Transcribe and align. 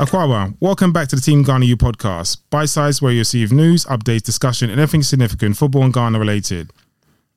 Akwaaba, 0.00 0.56
welcome 0.60 0.94
back 0.94 1.08
to 1.08 1.16
the 1.16 1.20
Team 1.20 1.42
Ghana 1.42 1.66
U 1.66 1.76
podcast, 1.76 2.38
bite 2.48 2.70
size 2.70 3.02
where 3.02 3.12
you 3.12 3.18
receive 3.18 3.52
news, 3.52 3.84
updates, 3.84 4.22
discussion, 4.22 4.70
and 4.70 4.80
anything 4.80 5.02
significant 5.02 5.58
football 5.58 5.82
and 5.84 5.92
Ghana 5.92 6.18
related. 6.18 6.70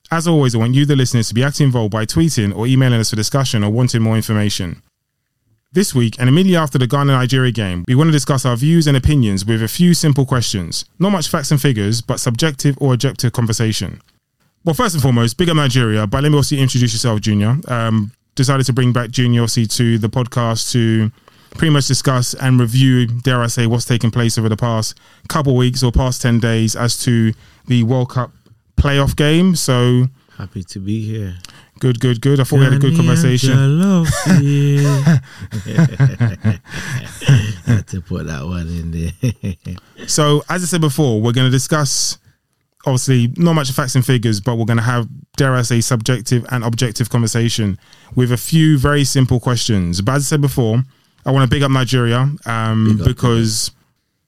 As 0.10 0.30
always, 0.30 0.56
I 0.56 0.60
want 0.60 0.74
you, 0.74 0.86
the 0.86 0.96
listeners, 0.96 1.28
to 1.28 1.34
be 1.34 1.44
active 1.44 1.66
involved 1.66 1.92
by 1.92 2.06
tweeting 2.06 2.56
or 2.56 2.66
emailing 2.66 3.02
us 3.02 3.10
for 3.10 3.18
discussion 3.18 3.66
or 3.66 3.70
wanting 3.70 4.02
more 4.02 4.16
information. 4.16 4.82
This 5.74 5.94
week, 5.94 6.16
and 6.18 6.30
immediately 6.30 6.56
after 6.56 6.78
the 6.78 6.88
Ghana 6.88 7.12
Nigeria 7.12 7.52
game, 7.52 7.84
we 7.86 7.96
want 7.96 8.08
to 8.08 8.14
discuss 8.14 8.46
our 8.46 8.56
views 8.56 8.88
and 8.88 8.96
opinions 8.96 9.46
with 9.46 9.62
a 9.62 9.68
few 9.68 9.94
simple 9.94 10.26
questions. 10.26 10.86
Not 11.00 11.10
much 11.10 11.28
facts 11.28 11.52
and 11.52 11.62
figures, 11.62 12.00
but 12.00 12.22
subjective 12.22 12.78
or 12.80 12.94
objective 12.94 13.34
conversation. 13.34 14.00
Well, 14.64 14.74
first 14.74 14.96
and 14.96 15.02
foremost, 15.04 15.38
big 15.38 15.50
up 15.50 15.58
Nigeria, 15.58 16.08
but 16.08 16.24
let 16.24 16.30
me 16.30 16.38
also 16.38 16.56
introduce 16.56 16.94
yourself, 16.94 17.20
Junior. 17.20 17.58
Um, 17.68 18.14
decided 18.36 18.66
to 18.68 18.74
bring 18.74 18.94
back 18.94 19.12
Junior 19.12 19.42
obviously 19.42 19.66
to 19.66 19.98
the 19.98 20.08
podcast 20.08 20.72
to 20.72 21.12
pretty 21.56 21.72
much 21.72 21.88
discuss 21.88 22.34
and 22.34 22.60
review, 22.60 23.06
dare 23.08 23.42
I 23.42 23.48
say, 23.48 23.68
what's 23.68 23.86
taken 23.86 24.12
place 24.12 24.38
over 24.38 24.50
the 24.50 24.58
past 24.58 24.98
couple 25.30 25.56
weeks 25.56 25.84
or 25.84 25.92
past 25.92 26.22
10 26.22 26.40
days 26.40 26.76
as 26.76 26.98
to 27.04 27.34
the 27.68 27.84
World 27.84 28.10
Cup 28.10 28.32
playoff 28.78 29.16
game. 29.16 29.56
So 29.56 30.08
Happy 30.38 30.64
to 30.64 30.80
be 30.80 31.06
here. 31.06 31.36
good, 31.80 32.00
good, 32.00 32.20
good. 32.22 32.40
I 32.40 32.44
thought 32.44 32.58
we 32.60 32.66
had 32.66 32.74
a 32.74 32.80
good 32.80 32.96
conversation. 32.96 33.52
Had 37.66 37.88
to 37.88 38.02
put 38.02 38.26
that 38.28 38.44
one 38.46 38.68
in 38.68 38.92
there. 38.92 39.76
So, 40.08 40.44
as 40.50 40.64
I 40.64 40.66
said 40.66 40.82
before, 40.82 41.22
we're 41.22 41.32
going 41.32 41.48
to 41.48 41.52
discuss 41.52 42.18
obviously 42.86 43.32
not 43.38 43.54
much 43.54 43.72
facts 43.72 43.96
and 43.96 44.06
figures, 44.06 44.42
but 44.42 44.58
we're 44.58 44.66
going 44.66 44.78
to 44.78 44.84
have, 44.84 45.08
dare 45.38 45.54
I 45.56 45.62
say, 45.62 45.80
subjective 45.80 46.46
and 46.52 46.64
objective 46.64 47.10
conversation 47.10 47.80
with 48.14 48.32
a 48.32 48.38
few 48.38 48.78
very 48.78 49.06
simple 49.06 49.40
questions. 49.40 50.02
But 50.02 50.16
as 50.16 50.24
I 50.24 50.26
said 50.26 50.42
before, 50.42 50.84
I 51.26 51.32
want 51.32 51.50
to 51.50 51.54
big 51.54 51.64
up 51.64 51.72
Nigeria 51.72 52.30
um, 52.46 52.94
Big 52.98 53.02
up, 53.02 53.08
because 53.08 53.72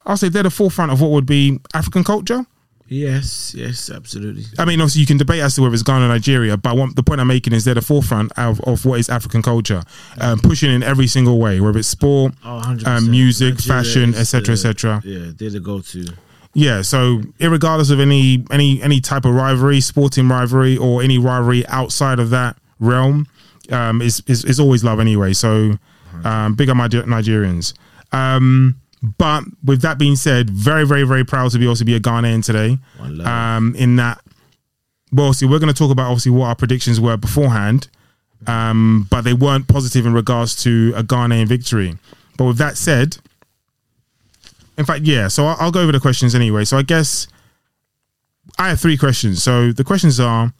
I'll 0.05 0.17
say 0.17 0.29
they're 0.29 0.43
the 0.43 0.49
forefront 0.49 0.91
of 0.91 1.01
what 1.01 1.11
would 1.11 1.25
be 1.25 1.59
African 1.73 2.03
culture. 2.03 2.45
yes, 2.87 3.53
yes, 3.57 3.89
absolutely. 3.89 4.43
I 4.59 4.65
mean, 4.65 4.79
obviously, 4.79 5.01
you 5.01 5.07
can 5.07 5.17
debate 5.17 5.41
as 5.41 5.55
to 5.55 5.61
whether 5.63 5.73
it's 5.73 5.81
Ghana 5.83 6.05
or 6.05 6.07
Nigeria, 6.09 6.55
but 6.57 6.77
what, 6.77 6.95
the 6.95 7.01
point 7.03 7.19
I'm 7.19 7.27
making 7.27 7.53
is 7.53 7.65
they're 7.65 7.73
the 7.73 7.81
forefront 7.81 8.31
of, 8.37 8.61
of 8.61 8.85
what 8.85 8.99
is 8.99 9.09
African 9.09 9.41
culture, 9.41 9.81
um, 10.19 10.37
pushing 10.39 10.71
in 10.71 10.83
every 10.83 11.07
single 11.07 11.39
way, 11.39 11.59
whether 11.59 11.79
it's 11.79 11.87
sport, 11.87 12.33
Oh, 12.43 12.75
um, 12.85 13.09
music, 13.09 13.55
Nigeria 13.55 13.83
fashion, 13.83 14.15
etc., 14.15 14.53
etc. 14.53 15.01
Yeah, 15.03 15.31
they're 15.35 15.49
the 15.49 15.59
go-to. 15.59 16.05
Yeah, 16.53 16.83
so 16.83 17.21
regardless 17.41 17.89
of 17.89 17.99
any 17.99 18.45
any 18.49 18.81
any 18.81 19.01
type 19.01 19.25
of 19.25 19.33
rivalry, 19.33 19.81
sporting 19.81 20.29
rivalry, 20.29 20.77
or 20.77 21.01
any 21.03 21.17
rivalry 21.17 21.67
outside 21.67 22.17
of 22.17 22.29
that 22.29 22.55
realm, 22.79 23.27
um, 23.71 24.01
is 24.01 24.23
is, 24.27 24.45
is 24.45 24.57
always 24.59 24.81
love 24.81 24.99
anyway. 25.01 25.33
So, 25.33 25.77
um, 26.25 26.55
big 26.55 26.69
up 26.69 26.75
my 26.75 26.89
Nigerians. 26.89 27.73
Um, 28.11 28.75
but 29.17 29.43
with 29.63 29.81
that 29.81 29.97
being 29.97 30.15
said, 30.15 30.49
very 30.49 30.85
very 30.85 31.03
very 31.03 31.23
proud 31.23 31.51
to 31.51 31.59
be 31.59 31.67
also 31.67 31.85
be 31.85 31.95
a 31.95 31.99
Ghanaian 31.99 32.43
today. 32.43 32.77
Um, 32.99 33.75
in 33.75 33.95
that, 33.97 34.19
well, 35.13 35.31
see, 35.33 35.45
we're 35.45 35.59
going 35.59 35.73
to 35.73 35.77
talk 35.77 35.91
about 35.91 36.07
obviously 36.09 36.31
what 36.31 36.47
our 36.47 36.55
predictions 36.55 36.99
were 36.99 37.15
beforehand, 37.17 37.87
um, 38.47 39.07
but 39.09 39.21
they 39.21 39.33
weren't 39.33 39.67
positive 39.67 40.05
in 40.05 40.13
regards 40.13 40.61
to 40.63 40.93
a 40.95 41.03
Ghanaian 41.03 41.47
victory. 41.47 41.97
But 42.37 42.45
with 42.45 42.57
that 42.57 42.77
said, 42.77 43.17
in 44.77 44.85
fact, 44.85 45.03
yeah. 45.03 45.29
So 45.29 45.45
I'll, 45.45 45.57
I'll 45.59 45.71
go 45.71 45.81
over 45.81 45.91
the 45.91 45.99
questions 45.99 46.35
anyway. 46.35 46.65
So 46.65 46.77
I 46.77 46.81
guess 46.81 47.27
I 48.57 48.69
have 48.69 48.79
three 48.79 48.97
questions. 48.97 49.43
So 49.43 49.71
the 49.71 49.83
questions 49.83 50.19
are, 50.19 50.53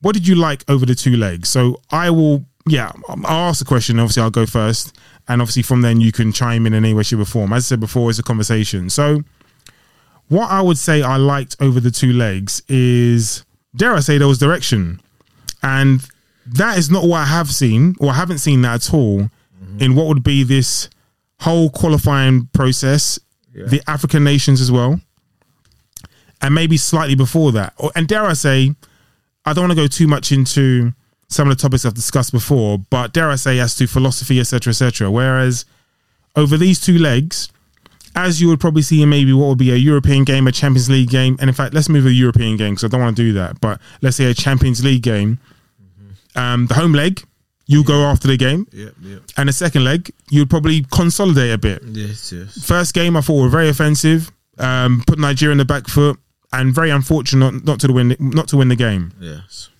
what 0.00 0.14
did 0.14 0.26
you 0.26 0.34
like 0.34 0.64
over 0.68 0.86
the 0.86 0.94
two 0.94 1.16
legs? 1.16 1.48
So 1.48 1.80
I 1.90 2.10
will, 2.10 2.44
yeah, 2.66 2.92
um, 3.08 3.24
I'll 3.26 3.48
ask 3.48 3.58
the 3.58 3.64
question. 3.64 3.98
Obviously, 3.98 4.22
I'll 4.22 4.30
go 4.30 4.46
first, 4.46 4.96
and 5.28 5.40
obviously 5.40 5.62
from 5.62 5.82
then 5.82 6.00
you 6.00 6.12
can 6.12 6.32
chime 6.32 6.66
in 6.66 6.74
in 6.74 6.84
any 6.84 6.94
way, 6.94 7.02
shape, 7.02 7.18
or 7.18 7.24
form. 7.24 7.52
As 7.52 7.64
I 7.64 7.66
said 7.66 7.80
before, 7.80 8.10
it's 8.10 8.18
a 8.18 8.22
conversation. 8.22 8.90
So 8.90 9.22
what 10.28 10.50
I 10.50 10.62
would 10.62 10.78
say 10.78 11.02
I 11.02 11.16
liked 11.16 11.56
over 11.60 11.80
the 11.80 11.90
two 11.90 12.12
legs 12.12 12.62
is, 12.68 13.44
dare 13.74 13.94
I 13.94 14.00
say, 14.00 14.18
there 14.18 14.28
was 14.28 14.38
direction, 14.38 15.00
and 15.62 16.06
that 16.46 16.78
is 16.78 16.90
not 16.90 17.04
what 17.04 17.18
I 17.18 17.24
have 17.26 17.50
seen, 17.50 17.94
or 18.00 18.10
I 18.10 18.14
haven't 18.14 18.38
seen 18.38 18.62
that 18.62 18.86
at 18.86 18.94
all 18.94 19.20
mm-hmm. 19.20 19.78
in 19.80 19.94
what 19.94 20.06
would 20.06 20.22
be 20.22 20.42
this 20.44 20.88
whole 21.40 21.70
qualifying 21.70 22.48
process, 22.52 23.18
the 23.54 23.82
African 23.86 24.24
nations 24.24 24.60
as 24.60 24.72
well, 24.72 25.00
and 26.40 26.54
maybe 26.54 26.76
slightly 26.76 27.14
before 27.14 27.52
that. 27.52 27.74
Or, 27.76 27.90
and 27.94 28.08
dare 28.08 28.24
I 28.24 28.32
say, 28.32 28.74
I 29.44 29.52
don't 29.52 29.64
want 29.68 29.72
to 29.72 29.82
go 29.82 29.88
too 29.88 30.06
much 30.06 30.32
into 30.32 30.92
some 31.32 31.48
of 31.50 31.56
the 31.56 31.60
topics 31.60 31.84
I've 31.84 31.94
discussed 31.94 32.32
before, 32.32 32.78
but 32.90 33.12
dare 33.12 33.30
I 33.30 33.36
say, 33.36 33.58
as 33.60 33.74
to 33.76 33.86
philosophy, 33.86 34.38
etc., 34.40 34.70
etc. 34.70 35.10
Whereas 35.10 35.64
over 36.36 36.56
these 36.56 36.80
two 36.80 36.98
legs, 36.98 37.50
as 38.14 38.40
you 38.40 38.48
would 38.48 38.60
probably 38.60 38.82
see 38.82 39.02
in 39.02 39.08
maybe 39.08 39.32
what 39.32 39.48
would 39.48 39.58
be 39.58 39.72
a 39.72 39.76
European 39.76 40.24
game, 40.24 40.46
a 40.46 40.52
Champions 40.52 40.90
League 40.90 41.08
game, 41.08 41.36
and 41.40 41.48
in 41.48 41.54
fact, 41.54 41.72
let's 41.74 41.88
move 41.88 42.04
to 42.04 42.10
a 42.10 42.12
European 42.12 42.56
game 42.56 42.74
because 42.74 42.84
I 42.84 42.88
don't 42.88 43.00
want 43.00 43.16
to 43.16 43.22
do 43.22 43.32
that. 43.34 43.60
But 43.60 43.80
let's 44.02 44.16
say 44.16 44.30
a 44.30 44.34
Champions 44.34 44.84
League 44.84 45.02
game, 45.02 45.38
um, 46.36 46.66
the 46.66 46.74
home 46.74 46.92
leg, 46.92 47.22
you 47.66 47.84
go 47.84 48.02
after 48.04 48.28
the 48.28 48.36
game, 48.36 48.66
Yep, 48.72 48.94
yep. 49.02 49.22
and 49.36 49.48
the 49.48 49.52
second 49.52 49.84
leg, 49.84 50.10
you'd 50.30 50.50
probably 50.50 50.84
consolidate 50.92 51.52
a 51.52 51.58
bit. 51.58 51.82
Yes, 51.84 52.32
yes. 52.32 52.62
First 52.64 52.92
game, 52.92 53.16
I 53.16 53.20
thought 53.22 53.40
were 53.40 53.48
very 53.48 53.68
offensive, 53.68 54.30
um, 54.58 55.02
put 55.06 55.18
Nigeria 55.18 55.52
in 55.52 55.58
the 55.58 55.64
back 55.64 55.88
foot, 55.88 56.18
and 56.52 56.74
very 56.74 56.90
unfortunate 56.90 57.64
not 57.64 57.80
to 57.80 57.90
win 57.92 58.14
not 58.18 58.48
to 58.48 58.58
win 58.58 58.68
the 58.68 58.76
game. 58.76 59.12
Yes. 59.20 59.70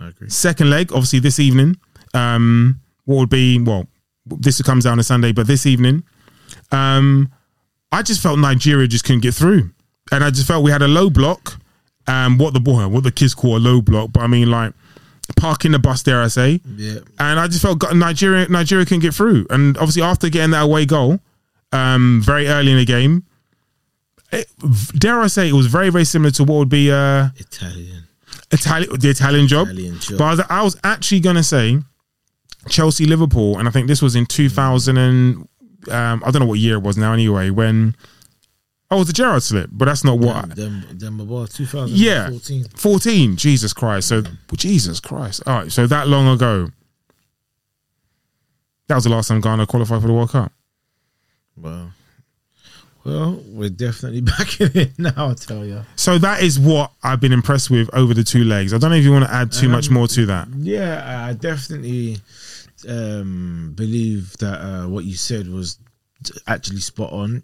I 0.00 0.08
agree. 0.08 0.28
Second 0.30 0.70
leg, 0.70 0.92
obviously 0.92 1.18
this 1.18 1.38
evening, 1.38 1.76
um, 2.14 2.80
what 3.04 3.16
would 3.16 3.28
be 3.30 3.60
well, 3.60 3.86
this 4.26 4.60
comes 4.62 4.86
out 4.86 4.92
on 4.92 4.98
a 4.98 5.02
Sunday, 5.02 5.32
but 5.32 5.46
this 5.46 5.66
evening, 5.66 6.04
um, 6.72 7.30
I 7.92 8.02
just 8.02 8.22
felt 8.22 8.38
Nigeria 8.38 8.86
just 8.88 9.04
couldn't 9.04 9.20
get 9.22 9.34
through, 9.34 9.70
and 10.12 10.24
I 10.24 10.30
just 10.30 10.46
felt 10.46 10.64
we 10.64 10.70
had 10.70 10.82
a 10.82 10.88
low 10.88 11.10
block. 11.10 11.60
Um, 12.06 12.38
what 12.38 12.54
the 12.54 12.60
boy, 12.60 12.88
what 12.88 13.04
the 13.04 13.12
kids 13.12 13.34
call 13.34 13.56
a 13.56 13.58
low 13.58 13.80
block, 13.82 14.10
but 14.12 14.22
I 14.22 14.26
mean 14.26 14.50
like 14.50 14.72
parking 15.36 15.70
the 15.72 15.78
bus, 15.78 16.02
dare 16.02 16.22
I 16.22 16.28
say, 16.28 16.60
Yeah. 16.76 17.00
and 17.20 17.38
I 17.38 17.46
just 17.46 17.62
felt 17.62 17.82
Nigeria 17.94 18.48
Nigeria 18.48 18.84
couldn't 18.84 19.00
get 19.02 19.14
through. 19.14 19.46
And 19.50 19.76
obviously 19.76 20.02
after 20.02 20.28
getting 20.28 20.50
that 20.52 20.62
away 20.62 20.86
goal, 20.86 21.20
um, 21.72 22.20
very 22.24 22.48
early 22.48 22.72
in 22.72 22.78
the 22.78 22.84
game, 22.84 23.24
it, 24.32 24.48
dare 24.98 25.20
I 25.20 25.26
say 25.28 25.48
it 25.48 25.52
was 25.52 25.66
very 25.66 25.90
very 25.90 26.04
similar 26.04 26.30
to 26.32 26.44
what 26.44 26.56
would 26.56 26.68
be 26.68 26.90
uh 26.90 27.28
Italian. 27.36 28.04
Italian 28.50 28.98
the 28.98 29.10
Italian 29.10 29.46
job. 29.46 29.68
Italian 29.68 29.98
job. 29.98 30.18
But 30.18 30.24
I 30.24 30.30
was, 30.30 30.40
I 30.50 30.62
was 30.62 30.76
actually 30.84 31.20
gonna 31.20 31.42
say 31.42 31.78
Chelsea 32.68 33.06
Liverpool, 33.06 33.58
and 33.58 33.68
I 33.68 33.70
think 33.70 33.86
this 33.86 34.02
was 34.02 34.16
in 34.16 34.26
two 34.26 34.48
thousand 34.48 34.98
and 34.98 35.48
um, 35.90 36.22
I 36.24 36.30
don't 36.30 36.40
know 36.40 36.46
what 36.46 36.58
year 36.58 36.76
it 36.76 36.82
was 36.82 36.96
now. 36.96 37.12
Anyway, 37.12 37.50
when 37.50 37.94
oh, 38.90 38.96
it 38.96 38.98
was 38.98 39.06
the 39.06 39.12
Gerrard 39.12 39.42
slip, 39.42 39.70
but 39.72 39.86
that's 39.86 40.04
not 40.04 40.18
what. 40.18 40.56
Them, 40.56 40.84
them 40.92 41.20
about 41.20 41.58
Yeah, 41.88 42.30
fourteen. 42.74 43.36
Jesus 43.36 43.72
Christ! 43.72 44.08
So 44.08 44.22
Jesus 44.56 45.00
Christ! 45.00 45.42
All 45.46 45.60
right, 45.60 45.72
so 45.72 45.86
that 45.86 46.08
long 46.08 46.28
ago, 46.28 46.68
that 48.88 48.94
was 48.96 49.04
the 49.04 49.10
last 49.10 49.28
time 49.28 49.40
Ghana 49.40 49.66
qualified 49.66 50.00
for 50.00 50.08
the 50.08 50.12
World 50.12 50.30
Cup. 50.30 50.52
Wow. 51.56 51.90
Well, 53.04 53.42
we're 53.46 53.70
definitely 53.70 54.20
back 54.34 54.60
in 54.60 54.70
it 54.76 54.98
now, 54.98 55.30
I 55.30 55.34
tell 55.34 55.64
you. 55.64 55.82
So 55.96 56.18
that 56.18 56.42
is 56.42 56.58
what 56.58 56.92
I've 57.02 57.20
been 57.20 57.32
impressed 57.32 57.70
with 57.70 57.88
over 57.94 58.12
the 58.14 58.24
two 58.24 58.44
legs. 58.44 58.74
I 58.74 58.78
don't 58.78 58.90
know 58.90 58.96
if 58.96 59.04
you 59.04 59.12
want 59.12 59.24
to 59.24 59.32
add 59.32 59.52
too 59.52 59.68
much 59.68 59.88
Um, 59.88 59.94
more 59.94 60.08
to 60.08 60.26
that. 60.26 60.48
Yeah, 60.58 61.26
I 61.28 61.32
definitely 61.32 62.18
um, 62.88 63.72
believe 63.74 64.36
that 64.38 64.60
uh, 64.60 64.88
what 64.88 65.04
you 65.04 65.14
said 65.14 65.48
was 65.48 65.78
actually 66.46 66.80
spot 66.80 67.12
on. 67.12 67.42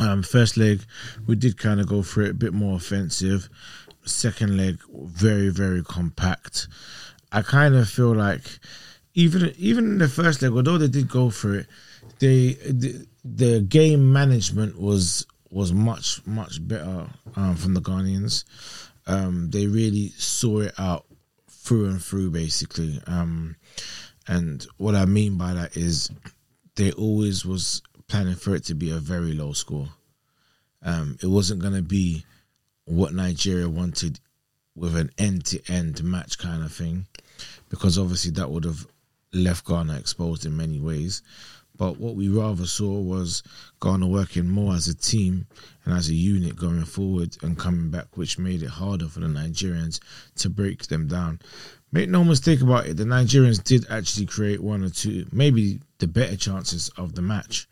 Um, 0.00 0.22
first 0.24 0.56
leg, 0.56 0.80
we 1.26 1.36
did 1.36 1.56
kind 1.56 1.80
of 1.80 1.86
go 1.86 2.02
for 2.02 2.22
it 2.22 2.30
a 2.30 2.34
bit 2.34 2.52
more 2.52 2.76
offensive. 2.76 3.48
Second 4.04 4.56
leg, 4.56 4.78
very 4.92 5.48
very 5.50 5.82
compact. 5.84 6.66
I 7.32 7.42
kind 7.42 7.74
of 7.76 7.88
feel 7.88 8.12
like 8.14 8.42
even 9.14 9.52
even 9.56 9.84
in 9.84 9.98
the 9.98 10.08
first 10.08 10.42
leg, 10.42 10.52
although 10.52 10.78
they 10.78 10.88
did 10.88 11.08
go 11.08 11.30
for 11.30 11.54
it, 11.54 11.66
the, 12.18 13.06
the 13.24 13.60
game 13.60 14.12
management 14.12 14.80
was 14.80 15.26
was 15.50 15.72
much 15.72 16.20
much 16.26 16.66
better 16.66 17.06
um, 17.36 17.54
from 17.56 17.74
the 17.74 17.80
Ghanaians. 17.80 18.44
Um, 19.06 19.50
they 19.50 19.66
really 19.66 20.08
saw 20.16 20.60
it 20.60 20.74
out 20.78 21.04
through 21.48 21.86
and 21.86 22.02
through, 22.02 22.30
basically. 22.30 23.00
Um, 23.06 23.56
and 24.26 24.66
what 24.78 24.94
I 24.94 25.04
mean 25.04 25.36
by 25.36 25.54
that 25.54 25.76
is 25.76 26.10
they 26.76 26.92
always 26.92 27.44
was 27.44 27.82
planning 28.08 28.34
for 28.34 28.54
it 28.54 28.64
to 28.64 28.74
be 28.74 28.90
a 28.90 28.96
very 28.96 29.32
low 29.32 29.52
score. 29.52 29.88
Um, 30.82 31.16
it 31.22 31.26
wasn't 31.26 31.62
going 31.62 31.74
to 31.74 31.82
be 31.82 32.24
what 32.84 33.14
Nigeria 33.14 33.68
wanted 33.68 34.20
with 34.74 34.96
an 34.96 35.10
end 35.18 35.46
to 35.46 35.60
end 35.72 36.02
match 36.02 36.38
kind 36.38 36.62
of 36.62 36.72
thing, 36.72 37.06
because 37.68 37.98
obviously 37.98 38.32
that 38.32 38.50
would 38.50 38.64
have 38.64 38.86
left 39.32 39.66
Ghana 39.66 39.96
exposed 39.96 40.46
in 40.46 40.56
many 40.56 40.80
ways. 40.80 41.22
But 41.76 41.98
what 41.98 42.14
we 42.14 42.28
rather 42.28 42.66
saw 42.66 43.00
was 43.00 43.42
Ghana 43.82 44.06
working 44.06 44.48
more 44.48 44.74
as 44.74 44.86
a 44.86 44.94
team 44.94 45.46
and 45.84 45.94
as 45.94 46.08
a 46.08 46.14
unit 46.14 46.54
going 46.56 46.84
forward 46.84 47.36
and 47.42 47.58
coming 47.58 47.90
back, 47.90 48.16
which 48.16 48.38
made 48.38 48.62
it 48.62 48.68
harder 48.70 49.08
for 49.08 49.20
the 49.20 49.26
Nigerians 49.26 49.98
to 50.36 50.48
break 50.48 50.86
them 50.86 51.08
down. 51.08 51.40
Make 51.90 52.08
no 52.10 52.22
mistake 52.24 52.60
about 52.60 52.86
it, 52.86 52.96
the 52.96 53.04
Nigerians 53.04 53.62
did 53.62 53.86
actually 53.90 54.26
create 54.26 54.60
one 54.60 54.84
or 54.84 54.90
two, 54.90 55.26
maybe 55.32 55.80
the 55.98 56.06
better 56.06 56.36
chances 56.36 56.88
of 56.96 57.14
the 57.14 57.22
match. 57.22 57.68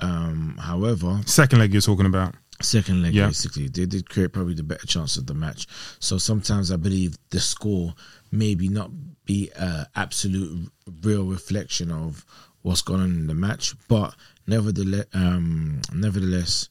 Um, 0.00 0.56
however, 0.60 1.20
Second 1.26 1.60
leg 1.60 1.72
you're 1.72 1.80
talking 1.82 2.06
about. 2.06 2.34
second 2.62 3.02
leg 3.02 3.14
Yeah. 3.14 3.26
basically 3.26 3.68
they 3.68 3.84
did 3.86 4.08
create 4.08 4.32
probably 4.32 4.54
the 4.54 4.62
better 4.62 4.86
chance 4.86 5.16
of 5.16 5.26
the 5.26 5.34
match. 5.34 5.66
So 5.98 6.18
sometimes 6.18 6.70
I 6.72 6.76
believe 6.76 7.16
the 7.30 7.40
score 7.40 7.94
maybe 8.32 8.68
not 8.68 8.90
be 9.24 9.50
a 9.56 9.86
absolute 9.94 10.70
real 11.02 11.24
reflection 11.26 11.90
of 11.90 12.24
what's 12.64 12.80
going 12.80 13.02
on 13.02 13.10
in 13.10 13.26
the 13.26 13.34
match, 13.34 13.74
but 13.88 14.14
nevertheless, 14.46 15.04
um, 15.12 15.82
nevertheless, 15.92 16.70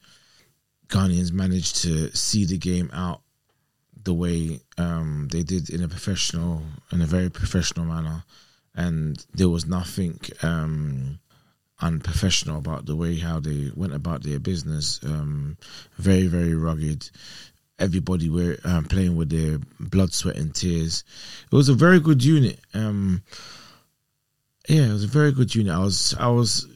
Ghanaians 0.88 1.32
managed 1.32 1.84
to 1.84 2.14
see 2.16 2.46
the 2.46 2.58
game 2.58 2.90
out 2.92 3.22
the 4.04 4.14
way 4.14 4.60
um, 4.80 5.28
they 5.32 5.44
did 5.44 5.70
in 5.70 5.84
a 5.84 5.88
professional, 5.88 6.64
in 6.92 7.02
a 7.02 7.06
very 7.06 7.30
professional 7.30 7.86
manner, 7.86 8.24
and 8.74 9.24
there 9.36 9.50
was 9.50 9.68
nothing 9.68 10.20
um, 10.42 11.20
unprofessional 11.80 12.58
about 12.58 12.88
the 12.88 12.96
way 12.96 13.16
how 13.16 13.40
they 13.40 13.70
went 13.76 13.94
about 13.94 14.24
their 14.24 14.40
business. 14.40 15.00
Um, 15.06 15.58
very, 15.98 16.26
very 16.26 16.56
rugged. 16.56 17.08
Everybody 17.78 18.32
were 18.32 18.58
um, 18.64 18.86
playing 18.86 19.16
with 19.16 19.30
their 19.30 19.60
blood, 19.80 20.12
sweat, 20.12 20.38
and 20.38 20.56
tears. 20.56 21.04
It 21.52 21.56
was 21.56 21.70
a 21.70 21.76
very 21.76 22.00
good 22.00 22.24
unit. 22.24 22.60
Um, 22.74 23.22
yeah, 24.68 24.86
it 24.86 24.94
was 24.94 25.04
a 25.04 25.08
very 25.08 25.32
good 25.32 25.54
unit. 25.54 25.74
I 25.74 25.80
was, 25.80 26.16
I 26.20 26.28
was 26.28 26.68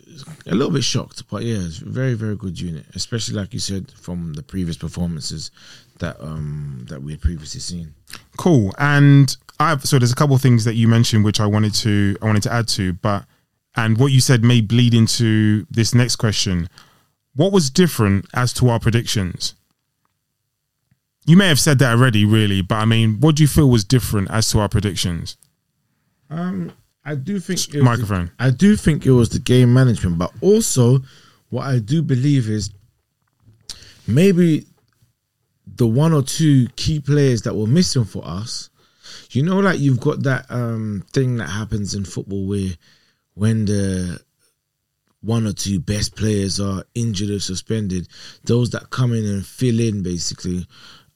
a 0.45 0.56
little 0.56 0.72
bit 0.72 0.84
shocked, 0.84 1.24
but 1.30 1.44
yeah, 1.44 1.57
it's 1.60 1.81
a 1.81 1.86
very, 1.86 2.13
very 2.13 2.36
good 2.36 2.60
unit. 2.60 2.86
Especially 2.95 3.36
like 3.36 3.54
you 3.54 3.60
said 3.60 3.92
from 3.92 4.34
the 4.34 4.44
previous 4.44 4.78
performances 4.78 5.51
that 6.00 6.19
um 6.22 6.86
that 6.89 7.01
we 7.01 7.12
had 7.13 7.22
previously 7.22 7.60
seen. 7.60 7.94
Cool. 8.38 8.74
And 8.78 9.36
I've 9.60 9.84
so 9.84 10.00
there's 10.00 10.12
a 10.12 10.16
couple 10.16 10.36
of 10.36 10.42
things 10.42 10.66
that 10.66 10.75
you 10.75 10.88
mentioned 10.88 11.24
which 11.24 11.39
I 11.39 11.45
wanted 11.45 11.74
to 11.75 12.18
I 12.22 12.25
wanted 12.25 12.44
to 12.44 12.54
add 12.54 12.68
to, 12.69 12.94
but 12.94 13.25
and 13.75 13.98
what 13.98 14.12
you 14.12 14.22
said 14.22 14.44
may 14.44 14.62
bleed 14.62 14.94
into 14.94 15.66
this 15.69 15.94
next 15.94 16.16
question. 16.18 16.69
What 17.36 17.51
was 17.51 17.69
different 17.69 18.25
as 18.34 18.51
to 18.54 18.69
our 18.69 18.80
predictions? 18.80 19.54
You 21.25 21.38
may 21.38 21.50
have 21.50 21.60
said 21.60 21.78
that 21.80 21.92
already, 21.92 22.25
really, 22.25 22.62
but 22.62 22.75
I 22.75 22.86
mean, 22.86 23.19
what 23.19 23.36
do 23.36 23.44
you 23.44 23.48
feel 23.48 23.69
was 23.69 23.84
different 23.84 24.31
as 24.31 24.50
to 24.51 24.60
our 24.60 24.69
predictions? 24.69 25.38
Um, 26.30 26.72
I 27.07 27.15
do 27.15 27.39
think 27.39 27.74
it 27.74 27.75
was 27.75 27.83
Microphone. 27.83 28.25
The, 28.38 28.44
I 28.44 28.50
do 28.50 28.75
think 28.75 29.06
it 29.06 29.12
was 29.12 29.30
the 29.30 29.39
game 29.39 29.74
management, 29.74 30.18
but 30.18 30.33
also 30.42 31.00
what 31.50 31.65
I 31.65 31.80
do 31.80 32.01
believe 32.01 32.50
is 32.50 32.69
maybe 34.06 34.68
the 35.65 35.88
one 35.88 36.12
or 36.12 36.21
two 36.21 36.68
key 36.75 37.00
players 37.00 37.44
that 37.44 37.56
were 37.56 37.65
missing 37.65 38.04
for 38.04 38.27
us. 38.27 38.69
You 39.31 39.44
know, 39.44 39.59
like 39.59 39.80
you've 39.80 40.01
got 40.01 40.24
that 40.24 40.48
um 40.50 41.06
thing 41.13 41.38
that 41.38 41.50
happens 41.50 41.95
in 41.95 42.04
football 42.04 42.45
where 42.45 42.71
when 43.36 43.65
the 43.65 44.19
one 45.21 45.48
or 45.48 45.53
two 45.53 45.80
best 45.80 46.13
players 46.18 46.60
are 46.60 46.83
injured 46.94 47.30
or 47.30 47.39
suspended, 47.39 48.10
those 48.44 48.71
that 48.71 48.89
come 48.89 49.13
in 49.13 49.24
and 49.24 49.45
fill 49.45 49.80
in 49.80 50.03
basically 50.03 50.68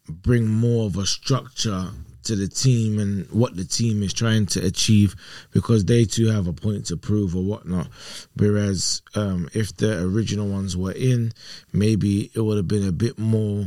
bring 0.07 0.47
more 0.47 0.85
of 0.85 0.95
a 0.95 1.05
structure 1.05 1.89
to 2.23 2.35
the 2.35 2.47
team 2.47 2.99
and 2.99 3.29
what 3.31 3.55
the 3.55 3.65
team 3.65 4.03
is 4.03 4.13
trying 4.13 4.45
to 4.47 4.65
achieve 4.65 5.15
because 5.51 5.85
they 5.85 6.05
too 6.05 6.27
have 6.27 6.47
a 6.47 6.53
point 6.53 6.85
to 6.87 6.97
prove 6.97 7.35
or 7.35 7.43
whatnot. 7.43 7.87
Whereas 8.35 9.01
um, 9.15 9.49
if 9.53 9.75
the 9.77 10.03
original 10.03 10.47
ones 10.47 10.77
were 10.77 10.93
in, 10.93 11.33
maybe 11.73 12.31
it 12.33 12.41
would 12.41 12.57
have 12.57 12.67
been 12.67 12.87
a 12.87 12.91
bit 12.91 13.17
more 13.17 13.65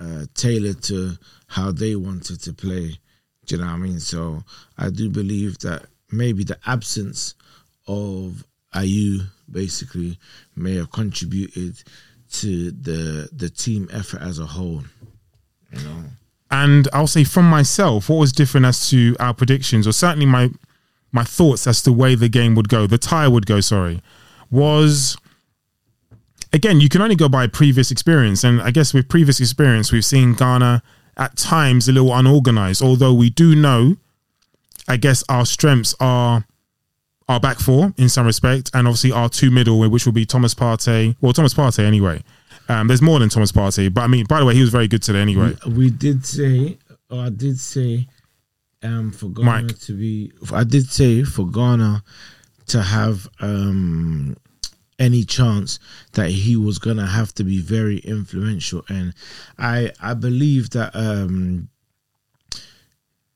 uh, 0.00 0.26
tailored 0.34 0.82
to 0.84 1.12
how 1.46 1.72
they 1.72 1.96
wanted 1.96 2.40
to 2.42 2.52
play. 2.52 2.98
Do 3.46 3.56
you 3.56 3.60
know 3.60 3.66
what 3.66 3.74
I 3.74 3.78
mean? 3.78 4.00
So 4.00 4.42
I 4.76 4.90
do 4.90 5.08
believe 5.08 5.58
that 5.60 5.86
maybe 6.10 6.44
the 6.44 6.58
absence 6.66 7.34
of 7.86 8.44
Ayew 8.74 9.26
basically 9.50 10.18
may 10.54 10.74
have 10.74 10.92
contributed 10.92 11.82
to 12.30 12.70
the 12.70 13.28
the 13.32 13.48
team 13.48 13.88
effort 13.90 14.20
as 14.20 14.38
a 14.38 14.46
whole. 14.46 14.82
You 15.72 15.80
know. 15.80 16.04
And 16.50 16.88
I'll 16.92 17.06
say 17.06 17.24
from 17.24 17.48
myself, 17.48 18.08
what 18.08 18.16
was 18.16 18.32
different 18.32 18.66
as 18.66 18.88
to 18.90 19.14
our 19.20 19.34
predictions, 19.34 19.86
or 19.86 19.92
certainly 19.92 20.26
my 20.26 20.50
my 21.12 21.24
thoughts 21.24 21.66
as 21.66 21.82
to 21.82 21.90
the 21.90 21.96
way 21.96 22.14
the 22.14 22.28
game 22.28 22.54
would 22.54 22.68
go, 22.68 22.86
the 22.86 22.98
tie 22.98 23.28
would 23.28 23.46
go, 23.46 23.60
sorry, 23.60 24.02
was 24.50 25.16
again, 26.52 26.80
you 26.80 26.88
can 26.88 27.02
only 27.02 27.16
go 27.16 27.28
by 27.28 27.46
previous 27.46 27.90
experience. 27.90 28.44
And 28.44 28.60
I 28.60 28.70
guess 28.70 28.94
with 28.94 29.08
previous 29.08 29.40
experience, 29.40 29.92
we've 29.92 30.04
seen 30.04 30.34
Ghana 30.34 30.82
at 31.16 31.36
times 31.36 31.88
a 31.88 31.92
little 31.92 32.14
unorganized, 32.14 32.82
although 32.82 33.12
we 33.12 33.30
do 33.30 33.54
know, 33.54 33.96
I 34.86 34.96
guess, 34.96 35.24
our 35.28 35.44
strengths 35.44 35.94
are 36.00 36.46
our 37.28 37.40
back 37.40 37.58
four 37.58 37.92
in 37.98 38.08
some 38.08 38.24
respect, 38.24 38.70
and 38.72 38.86
obviously 38.86 39.12
our 39.12 39.28
two 39.28 39.50
middle, 39.50 39.78
which 39.90 40.06
will 40.06 40.12
be 40.12 40.24
Thomas 40.24 40.54
Partey. 40.54 41.16
Well, 41.20 41.32
Thomas 41.32 41.52
Partey 41.52 41.84
anyway. 41.84 42.22
Um, 42.68 42.86
there's 42.88 43.00
more 43.02 43.18
than 43.18 43.28
Thomas 43.30 43.50
Partey, 43.52 43.92
but 43.92 44.02
I 44.02 44.06
mean, 44.06 44.26
by 44.26 44.40
the 44.40 44.44
way, 44.44 44.54
he 44.54 44.60
was 44.60 44.70
very 44.70 44.88
good 44.88 45.02
today 45.02 45.20
anyway. 45.20 45.54
We 45.66 45.90
did 45.90 46.26
say, 46.26 46.78
or 47.10 47.20
I 47.20 47.30
did 47.30 47.58
say, 47.58 48.08
um, 48.82 49.10
for 49.10 49.28
Ghana 49.30 49.62
Mike. 49.62 49.78
to 49.80 49.92
be, 49.96 50.32
I 50.52 50.64
did 50.64 50.90
say 50.90 51.24
for 51.24 51.46
Ghana 51.46 52.02
to 52.66 52.82
have 52.82 53.26
um 53.40 54.36
any 54.98 55.24
chance 55.24 55.78
that 56.12 56.28
he 56.30 56.56
was 56.56 56.78
gonna 56.78 57.06
have 57.06 57.32
to 57.36 57.44
be 57.44 57.58
very 57.60 57.98
influential, 57.98 58.84
and 58.88 59.14
I 59.58 59.92
I 60.00 60.14
believe 60.14 60.70
that 60.70 60.94
um 60.94 61.68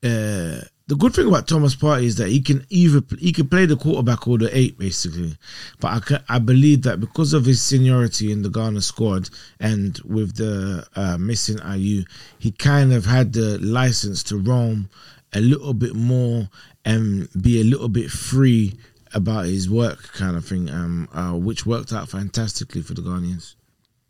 uh 0.03 0.61
the 0.89 0.97
good 0.97 1.15
thing 1.15 1.29
about 1.29 1.47
Thomas 1.47 1.77
Partey 1.77 2.05
is 2.05 2.17
that 2.17 2.29
he 2.29 2.41
can 2.41 2.67
either 2.69 3.03
he 3.19 3.33
can 3.33 3.49
play 3.49 3.67
the 3.67 3.77
quarterback 3.77 4.27
or 4.27 4.39
the 4.39 4.57
eight 4.57 4.79
basically, 4.79 5.37
but 5.81 5.89
I 5.89 6.01
ca- 6.01 6.25
I 6.29 6.39
believe 6.39 6.83
that 6.83 7.01
because 7.01 7.33
of 7.33 7.45
his 7.45 7.63
seniority 7.63 8.33
in 8.33 8.43
the 8.43 8.51
Ghana 8.51 8.81
squad 8.83 9.31
and 9.61 9.99
with 10.05 10.37
the 10.37 10.87
uh, 10.97 11.19
missing 11.19 11.59
Ayew, 11.59 12.07
he 12.39 12.51
kind 12.51 12.93
of 12.93 13.07
had 13.07 13.33
the 13.33 13.59
license 13.59 14.23
to 14.25 14.37
roam 14.37 14.89
a 15.33 15.41
little 15.41 15.73
bit 15.73 15.95
more 15.95 16.49
and 16.85 17.29
be 17.41 17.61
a 17.61 17.65
little 17.65 17.89
bit 17.89 18.11
free 18.11 18.77
about 19.15 19.47
his 19.47 19.71
work 19.71 20.13
kind 20.15 20.37
of 20.37 20.45
thing, 20.45 20.69
um, 20.71 21.09
uh, 21.13 21.33
which 21.33 21.65
worked 21.65 21.93
out 21.93 22.09
fantastically 22.09 22.83
for 22.83 22.95
the 22.95 23.03
Ghanaians. 23.03 23.55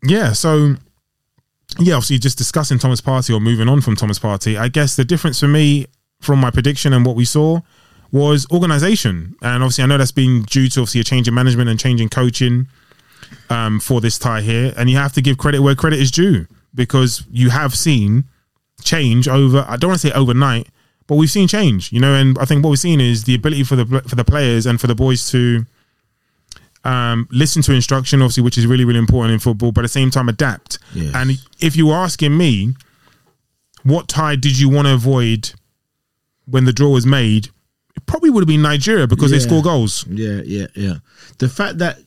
Yeah, 0.03 0.33
so 0.33 0.75
yeah, 1.79 1.95
obviously 1.95 2.17
just 2.17 2.37
discussing 2.37 2.79
Thomas 2.79 3.01
Partey 3.01 3.35
or 3.35 3.39
moving 3.39 3.69
on 3.69 3.81
from 3.81 3.95
Thomas 3.95 4.19
Partey. 4.19 4.57
I 4.57 4.67
guess 4.69 4.95
the 4.95 5.05
difference 5.05 5.39
for 5.39 5.47
me 5.47 5.87
from 6.23 6.39
my 6.39 6.51
prediction 6.51 6.93
and 6.93 7.05
what 7.05 7.15
we 7.15 7.25
saw 7.25 7.59
was 8.11 8.47
organization. 8.51 9.35
And 9.41 9.63
obviously 9.63 9.83
I 9.83 9.87
know 9.87 9.97
that's 9.97 10.11
been 10.11 10.43
due 10.43 10.69
to 10.69 10.81
obviously 10.81 11.01
a 11.01 11.03
change 11.03 11.27
in 11.27 11.33
management 11.33 11.69
and 11.69 11.79
change 11.79 11.99
in 11.99 12.09
coaching 12.09 12.67
um, 13.49 13.79
for 13.79 14.01
this 14.01 14.19
tie 14.19 14.41
here. 14.41 14.73
And 14.77 14.89
you 14.89 14.97
have 14.97 15.13
to 15.13 15.21
give 15.21 15.37
credit 15.37 15.61
where 15.61 15.75
credit 15.75 15.99
is 15.99 16.11
due 16.11 16.45
because 16.75 17.23
you 17.31 17.49
have 17.49 17.75
seen 17.75 18.25
change 18.83 19.27
over 19.27 19.65
I 19.67 19.77
don't 19.77 19.89
want 19.89 20.01
to 20.01 20.07
say 20.07 20.13
overnight, 20.13 20.67
but 21.07 21.15
we've 21.15 21.31
seen 21.31 21.47
change, 21.47 21.91
you 21.91 21.99
know, 21.99 22.13
and 22.13 22.37
I 22.37 22.45
think 22.45 22.63
what 22.63 22.71
we've 22.71 22.79
seen 22.79 23.01
is 23.01 23.23
the 23.23 23.35
ability 23.35 23.63
for 23.63 23.75
the 23.75 24.01
for 24.07 24.15
the 24.15 24.23
players 24.23 24.65
and 24.65 24.79
for 24.79 24.87
the 24.87 24.95
boys 24.95 25.29
to 25.31 25.65
um, 26.83 27.27
listen 27.31 27.61
to 27.63 27.73
instruction, 27.73 28.21
obviously, 28.21 28.43
which 28.43 28.57
is 28.57 28.67
really, 28.67 28.85
really 28.85 28.99
important 28.99 29.33
in 29.33 29.39
football, 29.39 29.71
but 29.71 29.81
at 29.81 29.83
the 29.83 29.89
same 29.89 30.11
time 30.11 30.29
adapt. 30.29 30.79
Yes. 30.93 31.15
And 31.15 31.31
if 31.59 31.75
you 31.75 31.87
were 31.87 31.95
asking 31.95 32.37
me, 32.37 32.75
what 33.83 34.07
tie 34.07 34.35
did 34.35 34.59
you 34.59 34.69
want 34.69 34.87
to 34.87 34.93
avoid 34.93 35.53
when 36.45 36.65
the 36.65 36.73
draw 36.73 36.89
was 36.89 37.05
made? 37.05 37.49
It 37.95 38.05
probably 38.05 38.29
would 38.29 38.41
have 38.41 38.47
been 38.47 38.61
Nigeria 38.61 39.07
because 39.07 39.31
they 39.31 39.39
score 39.39 39.61
goals. 39.61 40.05
Yeah, 40.07 40.41
yeah, 40.43 40.67
yeah. 40.75 40.95
The 41.37 41.47
fact 41.49 41.77
that 41.77 41.97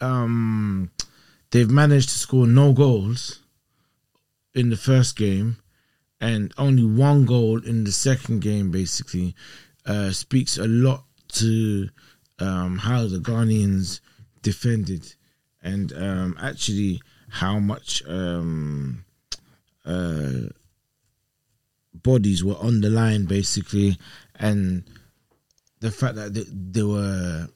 um 0.00 0.90
they've 1.50 1.70
managed 1.70 2.08
to 2.10 2.18
score 2.18 2.46
no 2.46 2.72
goals 2.72 3.40
in 4.54 4.70
the 4.70 4.76
first 4.76 5.16
game 5.16 5.56
and 6.20 6.52
only 6.58 6.84
one 6.84 7.24
goal 7.24 7.62
in 7.64 7.84
the 7.84 7.92
second 7.92 8.40
game 8.40 8.70
basically 8.70 9.34
uh 9.86 10.10
speaks 10.10 10.58
a 10.58 10.66
lot 10.66 11.04
to 11.28 11.88
um 12.38 12.78
how 12.78 13.06
the 13.06 13.18
Ghanaians 13.18 14.00
defended 14.42 15.14
and 15.62 15.92
um 15.92 16.36
actually 16.40 17.00
how 17.28 17.58
much 17.58 18.02
um 18.06 19.04
uh 19.84 20.48
bodies 21.94 22.44
were 22.44 22.56
on 22.56 22.80
the 22.80 22.90
line 22.90 23.24
basically 23.24 23.96
and 24.36 24.84
the 25.80 25.90
fact 25.90 26.14
that 26.14 26.34
they, 26.34 26.44
they 26.48 26.82
were 26.82 27.48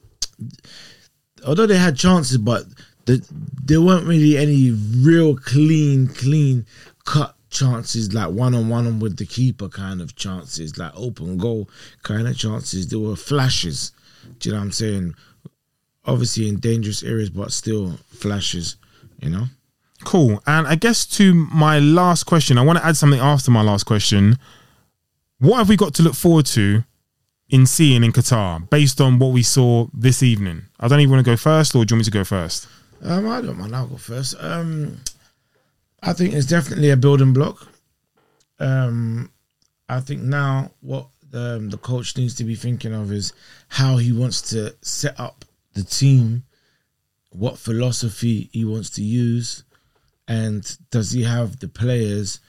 although 1.45 1.67
they 1.67 1.77
had 1.77 1.95
chances 1.95 2.37
but 2.37 2.63
the, 3.05 3.25
there 3.63 3.81
weren't 3.81 4.07
really 4.07 4.37
any 4.37 4.71
real 4.71 5.35
clean 5.35 6.07
clean 6.07 6.65
cut 7.05 7.35
chances 7.49 8.13
like 8.13 8.31
one 8.31 8.55
on 8.55 8.67
one 8.69 8.99
with 8.99 9.17
the 9.17 9.25
keeper 9.25 9.69
kind 9.69 10.01
of 10.01 10.15
chances 10.15 10.77
like 10.77 10.91
open 10.95 11.37
goal 11.37 11.69
kind 12.01 12.27
of 12.27 12.35
chances. 12.35 12.87
There 12.87 12.99
were 12.99 13.15
flashes 13.15 13.91
do 14.39 14.49
you 14.49 14.53
know 14.53 14.59
what 14.59 14.65
i'm 14.65 14.71
saying? 14.71 15.15
Obviously 16.05 16.49
in 16.49 16.59
dangerous 16.59 17.03
areas 17.03 17.29
but 17.29 17.51
still 17.51 17.91
flashes 18.07 18.77
you 19.21 19.29
know 19.29 19.45
Cool. 20.03 20.41
And 20.45 20.67
I 20.67 20.75
guess 20.75 21.05
to 21.17 21.33
my 21.33 21.79
last 21.79 22.25
question, 22.25 22.57
I 22.57 22.61
want 22.61 22.79
to 22.79 22.85
add 22.85 22.97
something 22.97 23.19
after 23.19 23.51
my 23.51 23.61
last 23.61 23.85
question. 23.85 24.37
What 25.39 25.57
have 25.57 25.69
we 25.69 25.75
got 25.75 25.93
to 25.95 26.03
look 26.03 26.15
forward 26.15 26.45
to 26.47 26.83
in 27.49 27.65
seeing 27.65 28.03
in 28.03 28.11
Qatar 28.11 28.69
based 28.69 29.01
on 29.01 29.19
what 29.19 29.33
we 29.33 29.43
saw 29.43 29.87
this 29.93 30.23
evening? 30.23 30.63
I 30.79 30.87
don't 30.87 30.99
even 30.99 31.11
want 31.11 31.25
to 31.25 31.31
go 31.31 31.37
first, 31.37 31.75
or 31.75 31.85
do 31.85 31.93
you 31.93 31.97
want 31.97 32.01
me 32.01 32.05
to 32.05 32.11
go 32.11 32.23
first? 32.23 32.67
Um, 33.03 33.27
I 33.27 33.41
don't 33.41 33.57
mind. 33.57 33.75
I'll 33.75 33.87
go 33.87 33.97
first. 33.97 34.35
Um, 34.39 34.97
I 36.01 36.13
think 36.13 36.33
it's 36.33 36.45
definitely 36.45 36.89
a 36.89 36.97
building 36.97 37.33
block. 37.33 37.67
Um, 38.59 39.31
I 39.89 39.99
think 39.99 40.21
now 40.21 40.71
what 40.81 41.07
um, 41.33 41.69
the 41.69 41.77
coach 41.77 42.15
needs 42.17 42.35
to 42.35 42.43
be 42.43 42.55
thinking 42.55 42.93
of 42.93 43.11
is 43.11 43.33
how 43.67 43.97
he 43.97 44.11
wants 44.11 44.41
to 44.51 44.75
set 44.81 45.19
up 45.19 45.45
the 45.73 45.83
team, 45.83 46.43
what 47.31 47.57
philosophy 47.57 48.49
he 48.51 48.63
wants 48.63 48.89
to 48.91 49.03
use, 49.03 49.63
and 50.27 50.77
does 50.91 51.11
he 51.11 51.23
have 51.23 51.59
the 51.59 51.67
players 51.67 52.39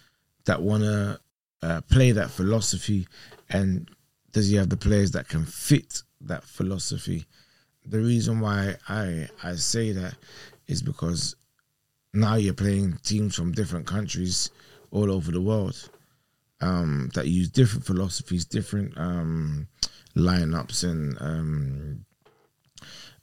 that 0.44 0.62
want 0.62 0.84
to 0.84 1.20
uh, 1.62 1.80
play 1.82 2.12
that 2.12 2.30
philosophy, 2.30 3.06
and 3.50 3.90
does 4.32 4.48
he 4.48 4.56
have 4.56 4.68
the 4.68 4.76
players 4.76 5.12
that 5.12 5.28
can 5.28 5.44
fit 5.44 6.02
that 6.20 6.44
philosophy? 6.44 7.24
The 7.86 7.98
reason 7.98 8.40
why 8.40 8.76
I 8.88 9.28
I 9.42 9.54
say 9.54 9.92
that 9.92 10.14
is 10.66 10.82
because 10.82 11.36
now 12.12 12.36
you're 12.36 12.54
playing 12.54 12.98
teams 13.02 13.34
from 13.34 13.52
different 13.52 13.86
countries 13.86 14.50
all 14.90 15.10
over 15.10 15.32
the 15.32 15.40
world 15.40 15.90
um, 16.60 17.10
that 17.14 17.26
use 17.26 17.50
different 17.50 17.84
philosophies, 17.84 18.44
different 18.44 18.96
um, 18.96 19.66
lineups, 20.16 20.84
and 20.84 21.16
um, 21.20 22.04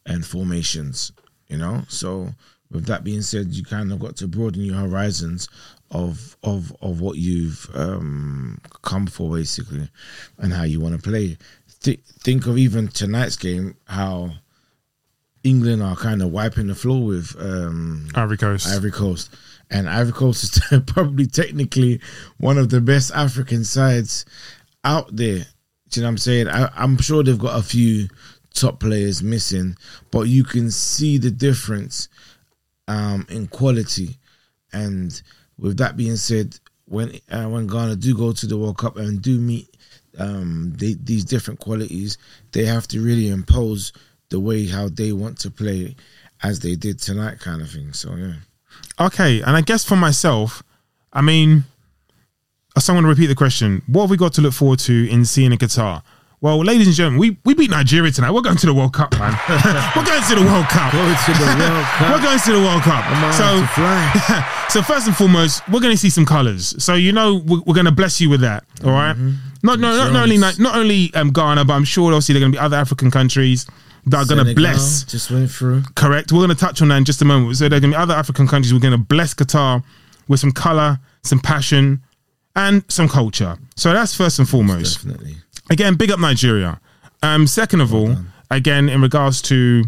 and 0.05 0.25
formations. 0.25 1.12
You 1.48 1.58
know, 1.58 1.84
so 1.88 2.29
with 2.72 2.86
that 2.86 3.04
being 3.04 3.22
said, 3.22 3.54
you 3.54 3.63
kind 3.63 3.92
of 3.92 4.00
got 4.00 4.16
to 4.18 4.28
broaden 4.28 4.63
your 4.63 4.75
horizons 4.75 5.48
of 5.92 6.38
of 6.44 6.75
of 6.82 7.01
what 7.01 7.18
you've 7.18 7.70
um, 7.74 8.60
come 8.82 9.08
for, 9.08 9.36
basically, 9.36 9.90
and 10.38 10.54
how 10.54 10.63
you 10.63 10.80
want 10.80 10.96
to 10.96 11.10
play. 11.10 11.38
Th- 11.82 12.00
think 12.20 12.48
of 12.48 12.58
even 12.58 12.88
tonight's 12.88 13.36
game, 13.36 13.75
how 13.86 14.32
England 15.44 15.82
are 15.82 15.96
kind 15.96 16.22
of 16.22 16.32
wiping 16.32 16.68
the 16.68 16.75
floor 16.75 17.04
with 17.04 17.36
um, 17.40 18.08
Ivory 18.16 18.38
Coast. 18.38 18.68
Ivory 18.68 18.92
Coast. 18.92 19.30
And 19.70 19.90
Ivory 19.90 20.13
Coast 20.13 20.44
is 20.72 20.82
probably 20.86 21.25
technically 21.25 22.01
one 22.38 22.58
of 22.58 22.70
the 22.70 22.82
best 22.82 23.12
African 23.13 23.63
sides 23.63 24.25
out 24.84 25.16
there. 25.16 25.46
Do 25.90 26.00
you 26.00 26.01
know 26.01 26.08
what 26.08 26.12
I'm 26.12 26.18
saying? 26.18 26.48
I, 26.48 26.70
I'm 26.75 26.98
sure 26.98 27.24
they've 27.24 27.38
got 27.38 27.60
a 27.60 27.63
few 27.63 28.08
top 28.54 28.80
players 28.80 29.24
missing, 29.24 29.78
but 30.12 30.22
you 30.22 30.44
can 30.44 30.70
see 30.72 31.18
the 31.18 31.32
difference 31.32 32.10
um, 32.88 33.25
in 33.29 33.47
quality. 33.47 34.17
And 34.73 35.21
with 35.57 35.77
that 35.77 35.97
being 35.97 36.15
said, 36.15 36.57
when 36.85 37.11
uh, 37.29 37.47
when 37.47 37.67
Ghana 37.67 37.95
do 37.97 38.15
go 38.15 38.33
to 38.33 38.45
the 38.45 38.57
World 38.57 38.77
Cup 38.77 38.97
and 38.97 39.21
do 39.21 39.39
meet 39.39 39.67
um, 40.17 40.73
they, 40.77 40.93
these 40.93 41.23
different 41.23 41.59
qualities, 41.59 42.17
they 42.51 42.65
have 42.65 42.88
to 42.89 43.01
really 43.01 43.29
impose 43.29 43.93
the 44.29 44.39
way 44.39 44.65
how 44.65 44.89
they 44.89 45.11
want 45.11 45.39
to 45.39 45.51
play 45.51 45.95
as 46.43 46.59
they 46.59 46.75
did 46.75 47.00
tonight, 47.00 47.39
kind 47.39 47.61
of 47.61 47.69
thing. 47.69 47.93
So 47.93 48.15
yeah. 48.15 48.33
Okay, 49.00 49.41
and 49.41 49.55
I 49.55 49.61
guess 49.61 49.83
for 49.83 49.95
myself, 49.95 50.63
I 51.13 51.21
mean, 51.21 51.63
I'm 52.75 52.95
going 52.95 53.03
to 53.03 53.09
repeat 53.09 53.27
the 53.27 53.35
question. 53.35 53.81
What 53.88 54.03
have 54.03 54.09
we 54.09 54.17
got 54.17 54.33
to 54.33 54.41
look 54.41 54.53
forward 54.53 54.79
to 54.79 55.09
in 55.09 55.25
seeing 55.25 55.51
in 55.51 55.57
Qatar? 55.57 56.03
Well, 56.41 56.57
ladies 56.65 56.88
and 56.88 56.95
gentlemen, 56.95 57.19
we, 57.19 57.38
we 57.45 57.53
beat 57.53 57.69
Nigeria 57.69 58.12
tonight. 58.12 58.31
We're 58.31 58.41
going 58.41 58.57
to 58.57 58.65
the 58.65 58.74
World 58.74 58.93
Cup, 58.93 59.12
man. 59.19 59.38
We're 59.95 60.03
going 60.03 60.24
to 60.24 60.36
the 60.36 60.41
World 60.41 60.65
Cup. 60.65 60.91
Go 60.91 60.98
to 60.98 61.33
the 61.33 61.45
World 61.45 61.86
Cup. 61.86 62.10
We're 62.10 62.24
going 62.24 62.39
to 62.39 62.51
the 62.51 62.60
World 62.60 62.81
Cup. 62.81 63.05
So, 63.36 64.79
so 64.79 64.81
first 64.81 65.05
and 65.05 65.15
foremost, 65.15 65.62
we're 65.69 65.79
going 65.79 65.93
to 65.93 65.98
see 65.98 66.10
some 66.10 66.25
colours. 66.25 66.83
So 66.83 66.95
you 66.95 67.12
know 67.12 67.43
we're, 67.45 67.62
we're 67.67 67.75
going 67.75 67.86
to 67.86 67.91
bless 67.91 68.19
you 68.19 68.27
with 68.31 68.41
that. 68.41 68.63
All 68.83 68.89
right? 68.89 69.15
Not 69.62 69.77
no, 69.79 69.95
not, 69.95 70.13
not 70.13 70.24
only 70.24 70.38
not 70.39 70.75
only 70.75 71.13
um, 71.13 71.29
Ghana, 71.29 71.63
but 71.65 71.74
I'm 71.74 71.83
sure 71.83 72.05
obviously 72.12 72.33
there 72.33 72.39
are 72.39 72.45
going 72.45 72.53
to 72.53 72.57
be 72.57 72.60
other 72.60 72.77
African 72.77 73.12
countries 73.12 73.67
that 74.07 74.17
are 74.17 74.25
going 74.25 74.43
to 74.43 74.55
bless 74.55 75.03
Just 75.03 75.29
went 75.29 75.51
through. 75.51 75.83
Correct. 75.95 76.31
We're 76.31 76.39
going 76.39 76.50
to 76.50 76.55
touch 76.55 76.81
on 76.81 76.88
that 76.88 76.98
in 76.98 77.05
just 77.05 77.21
a 77.21 77.25
moment. 77.25 77.55
So 77.57 77.69
there 77.69 77.77
are 77.77 77.81
going 77.81 77.91
to 77.91 77.98
be 77.98 78.01
other 78.01 78.15
African 78.15 78.48
countries. 78.48 78.74
We're 78.74 78.79
going 78.79 78.98
to 78.98 78.98
bless 78.98 79.36
Qatar 79.36 79.83
with 80.27 80.39
some 80.39 80.51
color, 80.51 80.98
some 81.21 81.39
passion, 81.39 82.01
and 82.55 82.83
some 82.91 83.07
culture. 83.07 83.60
So 83.75 83.93
that's 83.93 84.15
first 84.15 84.39
and 84.39 84.50
foremost. 84.50 85.03
Definitely. 85.05 85.36
Again, 85.70 85.96
big 85.96 86.12
up 86.12 86.20
Nigeria. 86.20 86.80
Um, 87.24 87.48
second 87.48 87.82
of 87.82 87.94
all, 87.94 88.15
again, 88.50 88.89
in 88.89 89.01
regards 89.01 89.41
to 89.44 89.84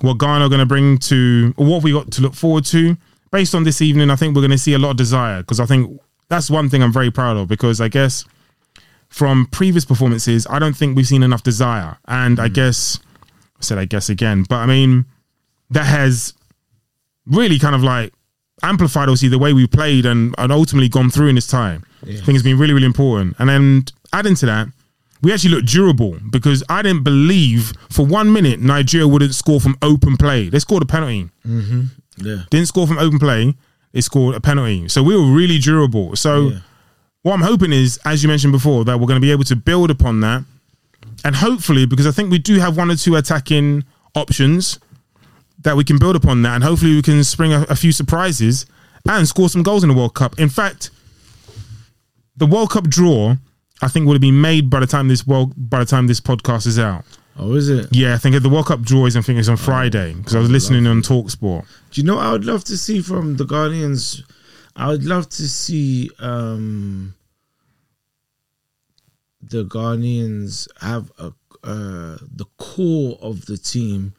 what 0.00 0.18
Ghana 0.18 0.46
are 0.46 0.48
going 0.48 0.60
to 0.60 0.66
bring 0.66 0.98
to, 0.98 1.54
or 1.56 1.66
what 1.66 1.82
we 1.82 1.92
got 1.92 2.10
to 2.12 2.22
look 2.22 2.34
forward 2.34 2.64
to, 2.66 2.96
based 3.30 3.54
on 3.54 3.64
this 3.64 3.80
evening, 3.80 4.10
I 4.10 4.16
think 4.16 4.34
we're 4.34 4.42
going 4.42 4.50
to 4.50 4.58
see 4.58 4.74
a 4.74 4.78
lot 4.78 4.90
of 4.90 4.96
desire 4.96 5.40
because 5.40 5.60
I 5.60 5.66
think 5.66 6.00
that's 6.28 6.50
one 6.50 6.68
thing 6.68 6.82
I'm 6.82 6.92
very 6.92 7.10
proud 7.10 7.36
of 7.36 7.48
because 7.48 7.80
I 7.80 7.88
guess 7.88 8.24
from 9.08 9.46
previous 9.46 9.84
performances, 9.84 10.46
I 10.48 10.58
don't 10.58 10.76
think 10.76 10.96
we've 10.96 11.06
seen 11.06 11.22
enough 11.22 11.42
desire. 11.42 11.98
And 12.06 12.38
I 12.38 12.48
guess, 12.48 12.98
I 13.58 13.62
said 13.62 13.78
I 13.78 13.84
guess 13.84 14.08
again, 14.08 14.44
but 14.48 14.56
I 14.56 14.66
mean, 14.66 15.04
that 15.70 15.84
has 15.84 16.34
really 17.26 17.58
kind 17.58 17.74
of 17.74 17.82
like 17.82 18.12
amplified 18.62 19.08
obviously 19.08 19.28
the 19.28 19.38
way 19.38 19.52
we 19.52 19.66
played 19.66 20.06
and, 20.06 20.34
and 20.38 20.52
ultimately 20.52 20.88
gone 20.88 21.10
through 21.10 21.28
in 21.28 21.34
this 21.34 21.46
time. 21.46 21.84
I 22.02 22.06
think 22.16 22.30
it's 22.36 22.42
been 22.42 22.58
really, 22.58 22.74
really 22.74 22.86
important. 22.86 23.36
And 23.38 23.48
then 23.48 23.84
adding 24.12 24.34
to 24.36 24.46
that, 24.46 24.68
we 25.24 25.32
actually 25.32 25.54
looked 25.54 25.66
durable 25.68 26.18
because 26.30 26.62
I 26.68 26.82
didn't 26.82 27.02
believe 27.02 27.72
for 27.90 28.04
one 28.06 28.32
minute 28.32 28.60
Nigeria 28.60 29.08
wouldn't 29.08 29.34
score 29.34 29.60
from 29.60 29.76
open 29.82 30.16
play. 30.16 30.48
They 30.50 30.58
scored 30.58 30.82
a 30.82 30.86
penalty. 30.86 31.30
Mm-hmm. 31.46 31.82
Yeah. 32.18 32.42
Didn't 32.50 32.68
score 32.68 32.86
from 32.86 32.98
open 32.98 33.18
play. 33.18 33.54
They 33.92 34.00
scored 34.02 34.34
a 34.36 34.40
penalty. 34.40 34.88
So 34.88 35.02
we 35.02 35.16
were 35.16 35.32
really 35.32 35.58
durable. 35.58 36.14
So 36.16 36.48
Yeah. 36.50 36.58
what 37.22 37.32
I'm 37.34 37.40
hoping 37.42 37.72
is, 37.72 37.98
as 38.04 38.22
you 38.22 38.28
mentioned 38.28 38.52
before, 38.52 38.84
that 38.84 39.00
we're 39.00 39.06
going 39.06 39.20
to 39.20 39.26
be 39.26 39.32
able 39.32 39.44
to 39.44 39.56
build 39.56 39.90
upon 39.90 40.20
that. 40.20 40.44
And 41.24 41.34
hopefully, 41.36 41.86
because 41.86 42.06
I 42.06 42.10
think 42.10 42.30
we 42.30 42.38
do 42.38 42.58
have 42.60 42.76
one 42.76 42.90
or 42.90 42.96
two 42.96 43.16
attacking 43.16 43.84
options 44.14 44.78
that 45.62 45.76
we 45.76 45.84
can 45.84 45.98
build 45.98 46.16
upon 46.16 46.42
that. 46.42 46.54
And 46.56 46.64
hopefully 46.64 46.94
we 46.96 47.02
can 47.02 47.24
spring 47.24 47.52
a, 47.52 47.62
a 47.70 47.76
few 47.76 47.92
surprises 47.92 48.66
and 49.08 49.26
score 49.28 49.48
some 49.48 49.62
goals 49.62 49.82
in 49.84 49.88
the 49.88 49.94
World 49.94 50.14
Cup. 50.14 50.38
In 50.38 50.48
fact, 50.50 50.90
the 52.36 52.46
World 52.46 52.70
Cup 52.70 52.88
draw, 52.88 53.36
I 53.82 53.88
think 53.88 54.06
would 54.06 54.14
have 54.14 54.20
been 54.20 54.40
made 54.40 54.70
by 54.70 54.80
the 54.80 54.86
time 54.86 55.08
this 55.08 55.26
world 55.26 55.52
by 55.56 55.80
the 55.80 55.84
time 55.84 56.06
this 56.06 56.20
podcast 56.20 56.66
is 56.66 56.78
out. 56.78 57.04
Oh, 57.36 57.54
is 57.54 57.68
it? 57.68 57.88
Yeah, 57.90 58.14
I 58.14 58.18
think 58.18 58.40
the 58.40 58.48
World 58.48 58.66
Cup 58.66 58.82
draw 58.82 59.06
is 59.06 59.16
I 59.16 59.20
think 59.20 59.38
it's 59.38 59.48
on 59.48 59.56
Friday 59.56 60.14
because 60.14 60.36
I 60.36 60.38
was 60.38 60.50
listening 60.50 60.86
on 60.86 61.02
Talksport. 61.02 61.66
Do 61.90 62.00
you 62.00 62.06
know 62.06 62.16
what 62.16 62.26
I 62.26 62.32
would 62.32 62.44
love 62.44 62.62
to 62.64 62.76
see 62.76 63.00
from 63.00 63.36
the 63.36 63.44
Ghanaians? 63.44 64.22
I 64.76 64.88
would 64.88 65.04
love 65.04 65.28
to 65.30 65.48
see 65.48 66.10
um 66.20 67.14
the 69.42 69.64
Ghanaians 69.64 70.68
have 70.80 71.10
a 71.18 71.32
uh, 71.64 72.18
the 72.20 72.44
core 72.58 73.18
of 73.22 73.46
the 73.46 73.56
team 73.56 74.12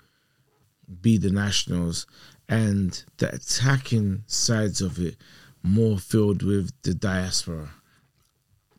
be 1.02 1.18
the 1.18 1.30
nationals 1.30 2.08
and 2.50 3.04
the 3.18 3.34
attacking 3.34 4.24
sides 4.26 4.82
of 4.82 5.00
it 5.00 5.16
more 5.62 5.98
filled 6.00 6.42
with 6.42 6.72
the 6.82 6.94
diaspora. 6.94 7.70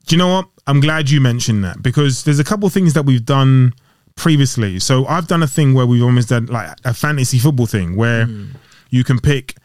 Do 0.06 0.14
you 0.14 0.18
know 0.18 0.28
what? 0.28 0.48
I'm 0.66 0.80
glad 0.80 1.10
you 1.10 1.20
mentioned 1.20 1.64
that 1.64 1.82
because 1.82 2.24
there's 2.24 2.38
a 2.38 2.44
couple 2.44 2.66
of 2.66 2.72
things 2.72 2.94
that 2.94 3.04
we've 3.04 3.24
done 3.24 3.72
previously. 4.16 4.78
So 4.78 5.06
I've 5.06 5.28
done 5.28 5.42
a 5.42 5.46
thing 5.46 5.74
where 5.74 5.86
we've 5.86 6.02
almost 6.02 6.30
done 6.30 6.46
like 6.46 6.76
a 6.84 6.94
fantasy 6.94 7.38
football 7.38 7.66
thing 7.66 7.96
where 7.96 8.26
hmm. 8.26 8.52
you 8.90 9.04
can 9.04 9.20
pick 9.20 9.56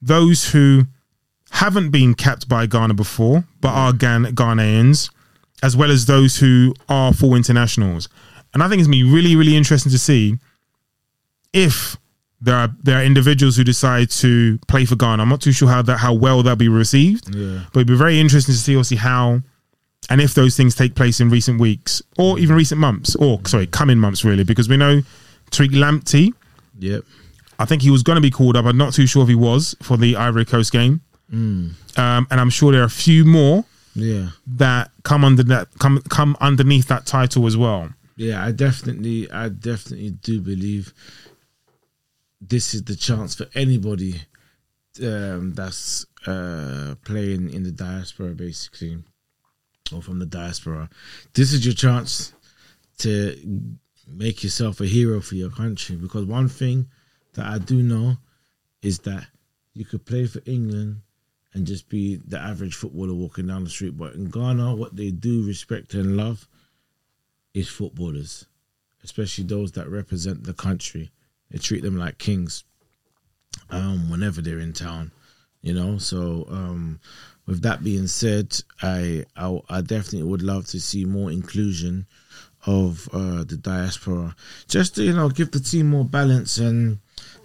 those 0.00 0.50
who 0.50 0.84
haven't 1.50 1.90
been 1.90 2.14
capped 2.14 2.48
by 2.48 2.66
Ghana 2.66 2.94
before 2.94 3.44
but 3.60 3.70
are 3.70 3.92
hmm. 3.92 3.98
Ghan- 3.98 4.34
Ghanaians, 4.34 5.10
as 5.62 5.76
well 5.76 5.90
as 5.90 6.06
those 6.06 6.38
who 6.38 6.74
are 6.88 7.12
full 7.12 7.34
internationals. 7.34 8.08
And 8.54 8.62
I 8.62 8.68
think 8.68 8.80
it's 8.80 8.88
going 8.88 8.98
to 8.98 9.04
be 9.04 9.12
really, 9.12 9.36
really 9.36 9.56
interesting 9.56 9.92
to 9.92 9.98
see 9.98 10.38
if 11.52 11.96
there 12.40 12.54
are 12.54 12.68
there 12.82 12.98
are 12.98 13.04
individuals 13.04 13.56
who 13.56 13.64
decide 13.64 14.10
to 14.10 14.58
play 14.68 14.84
for 14.84 14.96
Ghana. 14.96 15.22
I'm 15.22 15.28
not 15.28 15.40
too 15.40 15.52
sure 15.52 15.68
how 15.68 15.82
that 15.82 15.98
how 15.98 16.14
well 16.14 16.42
they'll 16.42 16.56
be 16.56 16.68
received. 16.68 17.34
Yeah. 17.34 17.64
But 17.72 17.80
it'd 17.80 17.88
be 17.88 17.96
very 17.96 18.20
interesting 18.20 18.54
to 18.54 18.58
see 18.58 18.74
obviously 18.76 18.98
how 18.98 19.42
and 20.10 20.20
if 20.20 20.34
those 20.34 20.56
things 20.56 20.74
take 20.74 20.94
place 20.94 21.20
in 21.20 21.30
recent 21.30 21.60
weeks 21.60 22.00
or 22.18 22.38
even 22.38 22.56
recent 22.56 22.80
months 22.80 23.14
or 23.16 23.40
sorry, 23.46 23.66
coming 23.66 23.98
months 23.98 24.24
really, 24.24 24.44
because 24.44 24.68
we 24.68 24.76
know 24.76 25.02
Tariq 25.50 25.70
Lamptey, 25.70 26.32
Yep. 26.78 27.02
I 27.58 27.64
think 27.64 27.82
he 27.82 27.90
was 27.90 28.02
going 28.04 28.14
to 28.16 28.20
be 28.22 28.30
called 28.30 28.56
up. 28.56 28.64
I'm 28.66 28.76
not 28.76 28.92
too 28.92 29.06
sure 29.06 29.22
if 29.24 29.28
he 29.28 29.34
was 29.34 29.74
for 29.82 29.96
the 29.96 30.14
Ivory 30.16 30.44
Coast 30.44 30.70
game. 30.72 31.00
Um, 31.32 31.76
and 31.96 32.26
I'm 32.40 32.50
sure 32.50 32.70
there 32.72 32.82
are 32.82 32.84
a 32.84 32.90
few 32.90 33.24
more 33.24 33.64
Yeah. 33.94 34.30
that 34.46 34.90
come 35.02 35.24
under 35.24 35.42
that 35.42 35.68
come 35.80 36.00
come 36.08 36.36
underneath 36.40 36.86
that 36.88 37.04
title 37.04 37.46
as 37.46 37.56
well. 37.56 37.90
Yeah, 38.16 38.44
I 38.44 38.52
definitely, 38.52 39.30
I 39.30 39.48
definitely 39.48 40.10
do 40.10 40.40
believe 40.40 40.92
this 42.40 42.74
is 42.74 42.84
the 42.84 42.96
chance 42.96 43.34
for 43.34 43.46
anybody 43.54 44.22
um, 45.02 45.52
that's 45.54 46.06
uh, 46.26 46.94
playing 47.04 47.50
in 47.50 47.62
the 47.64 47.70
diaspora, 47.72 48.30
basically, 48.34 48.98
or 49.92 50.02
from 50.02 50.18
the 50.18 50.26
diaspora. 50.26 50.88
This 51.34 51.52
is 51.52 51.64
your 51.64 51.74
chance 51.74 52.32
to 52.98 53.36
make 54.06 54.42
yourself 54.42 54.80
a 54.80 54.86
hero 54.86 55.20
for 55.20 55.34
your 55.34 55.50
country. 55.50 55.96
Because 55.96 56.24
one 56.24 56.48
thing 56.48 56.88
that 57.34 57.46
I 57.46 57.58
do 57.58 57.82
know 57.82 58.16
is 58.82 59.00
that 59.00 59.26
you 59.74 59.84
could 59.84 60.04
play 60.04 60.26
for 60.26 60.40
England 60.46 61.02
and 61.54 61.66
just 61.66 61.88
be 61.88 62.16
the 62.16 62.38
average 62.38 62.74
footballer 62.74 63.14
walking 63.14 63.46
down 63.46 63.64
the 63.64 63.70
street, 63.70 63.96
but 63.96 64.14
in 64.14 64.30
Ghana, 64.30 64.74
what 64.74 64.96
they 64.96 65.10
do 65.10 65.46
respect 65.46 65.94
and 65.94 66.16
love 66.16 66.46
is 67.54 67.68
footballers, 67.68 68.46
especially 69.02 69.44
those 69.44 69.72
that 69.72 69.88
represent 69.88 70.44
the 70.44 70.54
country. 70.54 71.10
They 71.50 71.58
treat 71.58 71.82
them 71.82 71.96
like 71.96 72.18
kings. 72.18 72.64
um, 73.70 74.10
whenever 74.10 74.40
they're 74.40 74.58
in 74.58 74.72
town. 74.72 75.12
You 75.62 75.74
know, 75.74 75.98
so 75.98 76.46
um, 76.50 77.00
with 77.48 77.62
that 77.62 77.82
being 77.82 78.06
said, 78.06 78.54
I, 78.82 79.24
I 79.34 79.58
I 79.70 79.80
definitely 79.80 80.24
would 80.24 80.42
love 80.42 80.66
to 80.68 80.80
see 80.80 81.04
more 81.06 81.30
inclusion 81.32 82.06
of 82.66 83.08
uh, 83.12 83.42
the 83.44 83.56
diaspora, 83.56 84.36
just 84.68 84.94
to 84.96 85.02
you 85.02 85.14
know 85.14 85.30
give 85.30 85.50
the 85.50 85.58
team 85.58 85.88
more 85.88 86.04
balance 86.04 86.58
and 86.58 86.98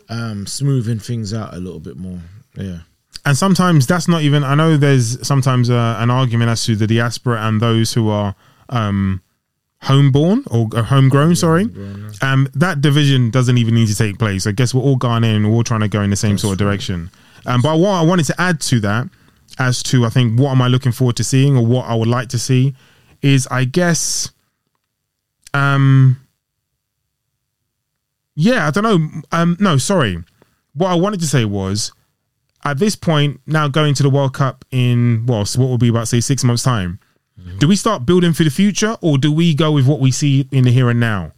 um, 0.09 0.45
smoothing 0.45 0.99
things 0.99 1.33
out 1.33 1.53
a 1.53 1.57
little 1.57 1.79
bit 1.79 1.95
more. 1.97 2.19
Yeah. 2.55 2.79
And 3.25 3.37
sometimes 3.37 3.87
that's 3.87 4.09
not 4.09 4.21
even. 4.23 4.43
I 4.43 4.55
know 4.55 4.75
there's 4.75 5.25
sometimes 5.25 5.69
uh, 5.69 5.95
an 5.99 6.11
argument 6.11 6.51
as 6.51 6.65
to 6.65 6.75
the 6.75 6.85
diaspora 6.85 7.47
and 7.47 7.61
those 7.61 7.93
who 7.93 8.09
are 8.09 8.35
um, 8.67 9.21
homeborn 9.83 10.43
or 10.51 10.67
uh, 10.77 10.83
homegrown. 10.83 11.37
Sorry, 11.37 11.69
um, 12.21 12.49
that 12.55 12.81
division 12.81 13.29
doesn't 13.29 13.57
even 13.57 13.75
need 13.75 13.87
to 13.87 13.95
take 13.95 14.19
place. 14.19 14.45
I 14.45 14.51
guess 14.51 14.73
we're 14.73 14.81
all 14.81 14.97
going 14.97 15.23
Ghanaian. 15.23 15.47
We're 15.47 15.55
all 15.55 15.63
trying 15.63 15.79
to 15.79 15.87
go 15.87 16.01
in 16.01 16.09
the 16.09 16.17
same 16.17 16.37
sort 16.37 16.53
of 16.53 16.57
direction. 16.59 17.09
Um, 17.45 17.61
but 17.61 17.77
what 17.77 17.91
I 17.91 18.01
wanted 18.01 18.25
to 18.25 18.41
add 18.41 18.59
to 18.61 18.81
that, 18.81 19.07
as 19.59 19.83
to 19.83 20.05
I 20.05 20.09
think 20.09 20.39
what 20.39 20.51
am 20.51 20.61
I 20.61 20.67
looking 20.67 20.91
forward 20.91 21.15
to 21.17 21.23
seeing 21.23 21.57
or 21.57 21.65
what 21.65 21.85
I 21.85 21.95
would 21.95 22.07
like 22.07 22.29
to 22.29 22.39
see, 22.39 22.75
is 23.21 23.47
I 23.51 23.65
guess, 23.65 24.31
um, 25.53 26.17
yeah, 28.35 28.67
I 28.67 28.71
don't 28.71 28.83
know. 28.83 29.21
Um, 29.31 29.57
no, 29.59 29.77
sorry. 29.77 30.17
What 30.73 30.89
I 30.89 30.95
wanted 30.95 31.19
to 31.19 31.27
say 31.27 31.45
was, 31.45 31.91
at 32.65 32.79
this 32.79 32.95
point, 32.95 33.41
now 33.45 33.67
going 33.67 33.93
to 33.95 34.03
the 34.03 34.09
World 34.09 34.33
Cup 34.33 34.65
in 34.71 35.25
well, 35.27 35.45
so 35.45 35.61
what 35.61 35.67
will 35.67 35.77
be 35.77 35.89
about 35.89 36.07
say 36.07 36.19
six 36.19 36.43
months 36.43 36.63
time. 36.63 36.99
Do 37.59 37.67
we 37.67 37.75
start 37.75 38.05
building 38.05 38.31
for 38.31 38.43
the 38.43 38.49
future, 38.49 38.95
or 39.01 39.17
do 39.17 39.31
we 39.31 39.53
go 39.53 39.71
with 39.71 39.85
what 39.85 39.99
we 39.99 40.11
see 40.11 40.47
in 40.51 40.63
the 40.63 40.71
here 40.71 40.89
and 40.89 40.99
now? 40.99 41.33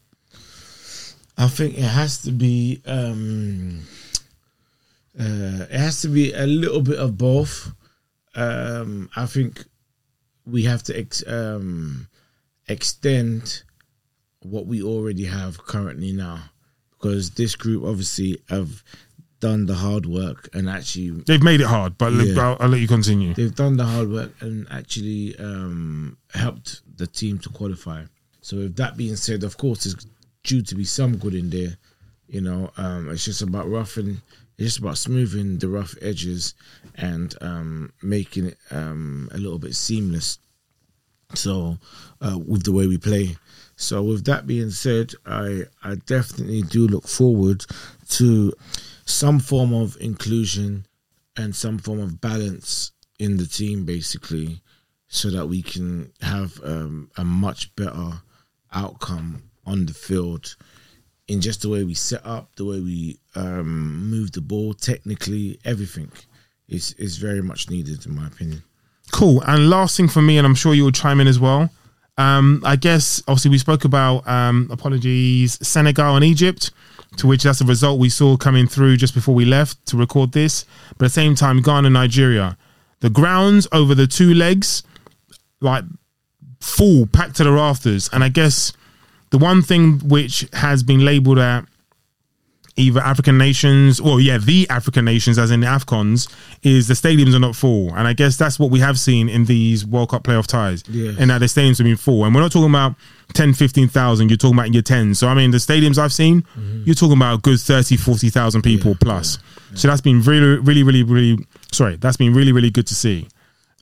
I 1.38 1.48
think 1.48 1.78
it 1.78 1.82
has 1.84 2.22
to 2.24 2.32
be 2.32 2.82
um 2.86 3.82
uh 5.20 5.66
it 5.70 5.80
has 5.80 6.02
to 6.04 6.10
be 6.10 6.32
a 6.34 6.46
little 6.46 6.82
bit 6.82 7.00
of 7.00 7.18
both. 7.18 7.72
Um 8.36 9.10
I 9.16 9.26
think 9.26 9.64
we 10.46 10.64
have 10.64 10.84
to 10.84 10.98
ex- 11.00 11.24
um 11.28 12.08
extend 12.68 13.64
what 14.42 14.66
we 14.68 14.82
already 14.84 15.26
have 15.26 15.58
currently 15.66 16.12
now 16.12 16.40
because 16.92 17.32
this 17.32 17.56
group 17.56 17.84
obviously 17.84 18.42
have 18.50 18.84
done 19.40 19.66
the 19.66 19.76
hard 19.76 20.06
work 20.06 20.50
and 20.54 20.70
actually 20.70 21.10
They've 21.12 21.44
made 21.44 21.62
it 21.62 21.68
hard, 21.68 21.98
but 21.98 22.14
Yeah. 22.14 22.42
I'll, 22.42 22.58
I'll 22.60 22.70
let 22.70 22.80
you 22.82 22.88
continue. 22.88 23.34
they've 23.34 23.54
done 23.54 23.78
the 23.78 23.86
hard 23.86 24.10
work 24.10 24.32
and 24.42 24.66
actually 24.72 25.38
um, 25.38 26.18
helped 26.34 26.82
the 26.98 27.06
team 27.08 27.38
to 27.40 27.50
qualify. 27.50 28.04
So, 28.42 28.58
with 28.58 28.76
that 28.78 28.96
being 28.96 29.16
said, 29.16 29.44
of 29.44 29.58
course, 29.58 29.84
there's 29.84 30.06
due 30.44 30.62
to 30.62 30.76
be 30.76 30.86
some 30.86 31.18
good 31.18 31.34
in 31.36 31.50
there. 31.50 31.78
You 32.28 32.42
know, 32.42 32.72
um, 32.78 33.10
it's 33.10 33.26
just 33.26 33.42
about 33.42 33.70
roughing, 33.70 34.22
it's 34.58 34.68
just 34.68 34.80
about 34.80 34.98
smoothing 34.98 35.58
the 35.58 35.68
rough 35.68 35.96
edges 36.02 36.54
and 36.96 37.36
um, 37.42 37.92
making 38.02 38.48
it 38.48 38.58
um, 38.72 39.30
a 39.34 39.38
little 39.38 39.60
bit 39.60 39.76
seamless. 39.76 40.40
So, 41.34 41.78
uh, 42.22 42.38
with 42.38 42.64
the 42.64 42.72
way 42.72 42.88
we 42.88 42.98
play. 42.98 43.36
So, 43.76 44.02
with 44.04 44.26
that 44.26 44.48
being 44.48 44.70
said, 44.70 45.14
I 45.26 45.64
I 45.84 45.96
definitely 45.96 46.62
do 46.62 46.88
look 46.88 47.08
forward 47.08 47.66
to 48.12 48.54
some 49.06 49.40
form 49.40 49.74
of 49.74 49.98
inclusion 50.00 50.86
and 51.36 51.56
some 51.56 51.78
form 51.78 52.00
of 52.00 52.22
balance 52.22 52.92
in 53.20 53.38
the 53.38 53.48
team, 53.48 53.86
basically, 53.86 54.62
so 55.08 55.30
that 55.32 55.48
we 55.48 55.62
can 55.62 56.14
have 56.22 56.60
um, 56.64 57.10
a 57.18 57.26
much 57.26 57.76
better 57.76 58.22
outcome 58.72 59.44
on 59.66 59.88
the 59.88 59.94
field 59.94 60.56
in 61.28 61.42
just 61.42 61.62
the 61.62 61.70
way 61.70 61.84
we 61.84 61.94
set 61.94 62.26
up, 62.26 62.56
the 62.56 62.66
way 62.66 62.80
we 62.80 63.20
um, 63.36 64.10
move 64.10 64.32
the 64.32 64.42
ball, 64.42 64.74
technically, 64.74 65.60
everything 65.66 66.12
is 66.68 66.94
is 66.94 67.18
very 67.18 67.42
much 67.42 67.70
needed, 67.70 68.06
in 68.06 68.16
my 68.16 68.28
opinion. 68.28 68.64
Cool. 69.12 69.42
And 69.46 69.70
last 69.70 69.98
thing 69.98 70.08
for 70.08 70.22
me, 70.22 70.38
and 70.38 70.46
I'm 70.46 70.56
sure 70.56 70.74
you'll 70.74 70.92
chime 70.92 71.20
in 71.20 71.28
as 71.28 71.40
well. 71.40 71.70
Um, 72.18 72.62
I 72.66 72.76
guess 72.78 73.22
obviously 73.28 73.52
we 73.52 73.58
spoke 73.58 73.84
about 73.84 74.26
um, 74.28 74.70
apologies 74.72 75.60
Senegal 75.68 76.16
and 76.16 76.24
Egypt, 76.24 76.72
to 77.18 77.28
which 77.28 77.44
that's 77.44 77.62
a 77.62 77.66
result 77.66 78.00
we 78.00 78.10
saw 78.10 78.38
coming 78.38 78.68
through 78.68 78.98
just 78.98 79.14
before 79.14 79.36
we 79.36 79.46
left 79.46 79.86
to 79.88 79.98
record 79.98 80.32
this. 80.32 80.66
But 80.98 81.06
at 81.06 81.10
the 81.10 81.10
same 81.10 81.36
time, 81.36 81.62
Ghana 81.62 81.90
Nigeria, 81.90 82.58
the 83.02 83.10
grounds 83.10 83.68
over 83.72 83.94
the 83.94 84.08
two 84.08 84.34
legs, 84.34 84.84
like 85.60 85.84
full, 86.62 87.06
packed 87.08 87.36
to 87.38 87.44
the 87.44 87.52
rafters. 87.52 88.10
And 88.14 88.24
I 88.24 88.30
guess 88.30 88.72
the 89.32 89.38
one 89.38 89.62
thing 89.62 90.00
which 90.00 90.48
has 90.54 90.84
been 90.84 91.04
labelled 91.04 91.40
at 91.40 91.66
either 92.78 93.00
African 93.00 93.38
nations 93.38 94.00
or 94.00 94.20
yeah, 94.20 94.38
the 94.38 94.68
African 94.70 95.06
nations, 95.06 95.40
as 95.40 95.52
in 95.52 95.62
the 95.62 95.68
Afcons, 95.68 96.30
is 96.64 96.88
the 96.88 96.94
stadiums 96.94 97.34
are 97.34 97.40
not 97.40 97.56
full, 97.56 97.94
and 97.96 98.08
I 98.08 98.14
guess 98.14 98.38
that's 98.38 98.60
what 98.60 98.70
we 98.70 98.80
have 98.80 99.00
seen 99.00 99.30
in 99.30 99.46
these 99.46 99.86
World 99.86 100.10
Cup 100.10 100.24
playoff 100.24 100.48
ties, 100.48 100.84
and 100.88 101.30
that 101.30 101.40
the 101.40 101.46
stadiums 101.46 101.78
have 101.78 101.86
been 101.86 101.96
full, 101.96 102.26
and 102.26 102.36
we're 102.36 102.42
not 102.42 102.52
talking 102.52 102.70
about 102.70 102.96
10, 103.34 103.54
15,000, 103.54 104.30
You're 104.30 104.38
talking 104.38 104.56
about 104.56 104.68
in 104.68 104.74
your 104.74 104.84
tens. 104.84 105.20
So 105.20 105.28
I 105.28 105.34
mean, 105.34 105.52
the 105.52 105.58
stadiums 105.58 105.98
I've 105.98 106.14
seen, 106.14 106.42
mm-hmm. 106.42 106.84
you're 106.86 106.96
talking 106.96 107.18
about 107.18 107.36
a 107.36 107.42
good 107.42 107.60
30, 107.60 107.98
40,000 107.98 108.62
people 108.62 108.96
plus. 109.00 109.40
So 109.74 109.88
that's 109.88 110.02
been 110.02 110.22
really, 110.22 110.60
really, 110.60 110.84
really, 110.84 111.04
really. 111.04 111.46
Sorry, 111.72 111.98
that's 111.98 112.18
been 112.18 112.34
really, 112.34 112.52
really 112.52 112.70
good 112.70 112.88
to 112.88 112.96
see. 112.96 113.28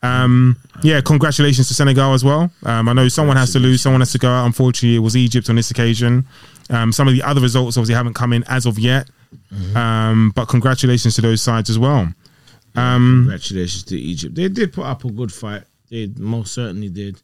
Um, 0.04 0.58
yeah, 0.84 1.02
congratulations 1.02 1.68
to 1.70 1.74
Senegal 1.74 2.14
as 2.14 2.24
well. 2.24 2.52
Um, 2.64 2.90
I 2.90 2.94
know 2.94 3.08
someone 3.08 3.38
has 3.38 3.54
to 3.54 3.60
lose, 3.60 3.82
someone 3.82 4.02
has 4.02 4.12
to 4.12 4.18
go 4.20 4.30
out. 4.30 4.46
Unfortunately, 4.46 4.96
it 4.98 5.00
was 5.00 5.16
Egypt 5.16 5.50
on 5.50 5.56
this 5.56 5.72
occasion. 5.72 6.28
Um, 6.70 6.92
some 6.92 7.08
of 7.08 7.14
the 7.14 7.24
other 7.24 7.42
results 7.42 7.78
obviously 7.78 7.96
haven't 7.96 8.14
come 8.14 8.34
in 8.34 8.44
as 8.48 8.66
of 8.66 8.78
yet, 8.78 9.10
um, 9.76 10.32
but 10.36 10.46
congratulations 10.48 11.16
to 11.16 11.22
those 11.22 11.42
sides 11.42 11.70
as 11.70 11.80
well. 11.80 12.12
Um, 12.76 13.24
Congratulations 13.26 13.84
to 13.86 13.98
Egypt. 14.00 14.36
They 14.36 14.50
did 14.50 14.74
put 14.74 14.86
up 14.86 15.06
a 15.06 15.12
good 15.12 15.32
fight. 15.32 15.64
They 15.90 16.08
most 16.18 16.54
certainly 16.54 16.90
did. 16.90 17.22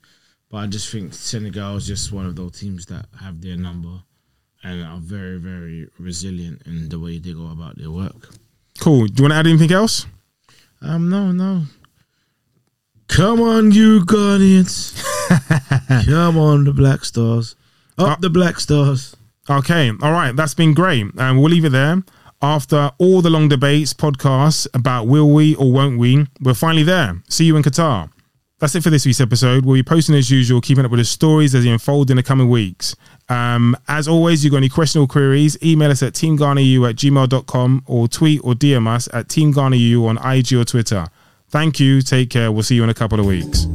But 0.49 0.57
I 0.57 0.67
just 0.67 0.89
think 0.91 1.13
Senegal 1.13 1.75
is 1.77 1.85
just 1.87 2.11
one 2.11 2.25
of 2.25 2.35
those 2.35 2.59
teams 2.59 2.85
that 2.87 3.05
have 3.21 3.39
their 3.41 3.55
number 3.57 4.01
and 4.63 4.83
are 4.83 4.97
very, 4.99 5.37
very 5.37 5.87
resilient 5.99 6.61
in 6.65 6.89
the 6.89 6.99
way 6.99 7.17
they 7.19 7.33
go 7.33 7.47
about 7.51 7.77
their 7.77 7.91
work. 7.91 8.29
cool. 8.79 9.05
Do 9.07 9.13
you 9.17 9.23
want 9.23 9.33
to 9.33 9.37
add 9.37 9.47
anything 9.47 9.71
else? 9.71 10.05
Um, 10.81 11.09
no, 11.09 11.31
no. 11.31 11.63
Come 13.09 13.41
on, 13.41 13.71
you 13.71 14.01
Ghanaians. 14.05 14.95
Come 16.05 16.37
on, 16.37 16.63
the 16.63 16.73
Black 16.73 17.03
Stars. 17.03 17.55
Up 17.97 18.07
Uh, 18.07 18.15
the 18.19 18.29
Black 18.29 18.59
Stars. 18.59 19.15
Okay, 19.49 19.91
all 20.01 20.11
right, 20.11 20.35
that's 20.35 20.53
been 20.53 20.73
great. 20.73 21.05
And 21.17 21.39
we'll 21.39 21.49
leave 21.49 21.65
it 21.65 21.71
there. 21.71 22.03
After 22.41 22.91
all 22.99 23.21
the 23.21 23.29
long 23.29 23.49
debates, 23.49 23.93
podcasts 23.93 24.67
about 24.73 25.07
will 25.07 25.29
we 25.31 25.55
or 25.55 25.71
won't 25.71 25.97
we, 25.99 26.25
we're 26.39 26.53
finally 26.53 26.83
there. 26.83 27.21
See 27.27 27.45
you 27.45 27.57
in 27.57 27.63
Qatar. 27.63 28.09
That's 28.59 28.75
it 28.75 28.83
for 28.83 28.89
this 28.89 29.05
week's 29.05 29.19
episode. 29.21 29.65
We'll 29.65 29.75
be 29.75 29.83
posting 29.83 30.15
as 30.15 30.29
usual, 30.29 30.61
keeping 30.61 30.85
up 30.85 30.91
with 30.91 30.99
the 30.99 31.05
stories 31.05 31.55
as 31.55 31.63
they 31.63 31.69
unfold 31.69 32.11
in 32.11 32.17
the 32.17 32.23
coming 32.23 32.49
weeks. 32.49 32.95
Um, 33.27 33.75
as 33.87 34.07
always, 34.07 34.43
you've 34.43 34.51
got 34.51 34.57
any 34.57 34.69
questions 34.69 35.01
or 35.01 35.07
queries, 35.07 35.57
email 35.63 35.91
us 35.91 36.03
at 36.03 36.13
teamgarneru 36.13 36.89
at 36.89 36.95
gmail.com 36.95 37.83
or 37.87 38.07
tweet 38.07 38.41
or 38.43 38.53
DM 38.53 38.87
us 38.87 39.07
at 39.13 39.27
teamgarneru 39.27 40.05
on 40.07 40.17
IG 40.35 40.53
or 40.53 40.63
Twitter. 40.65 41.07
Thank 41.49 41.79
you. 41.79 42.01
Take 42.01 42.29
care. 42.29 42.51
We'll 42.51 42.63
see 42.63 42.75
you 42.75 42.83
in 42.83 42.89
a 42.89 42.93
couple 42.93 43.19
of 43.19 43.25
weeks. 43.25 43.65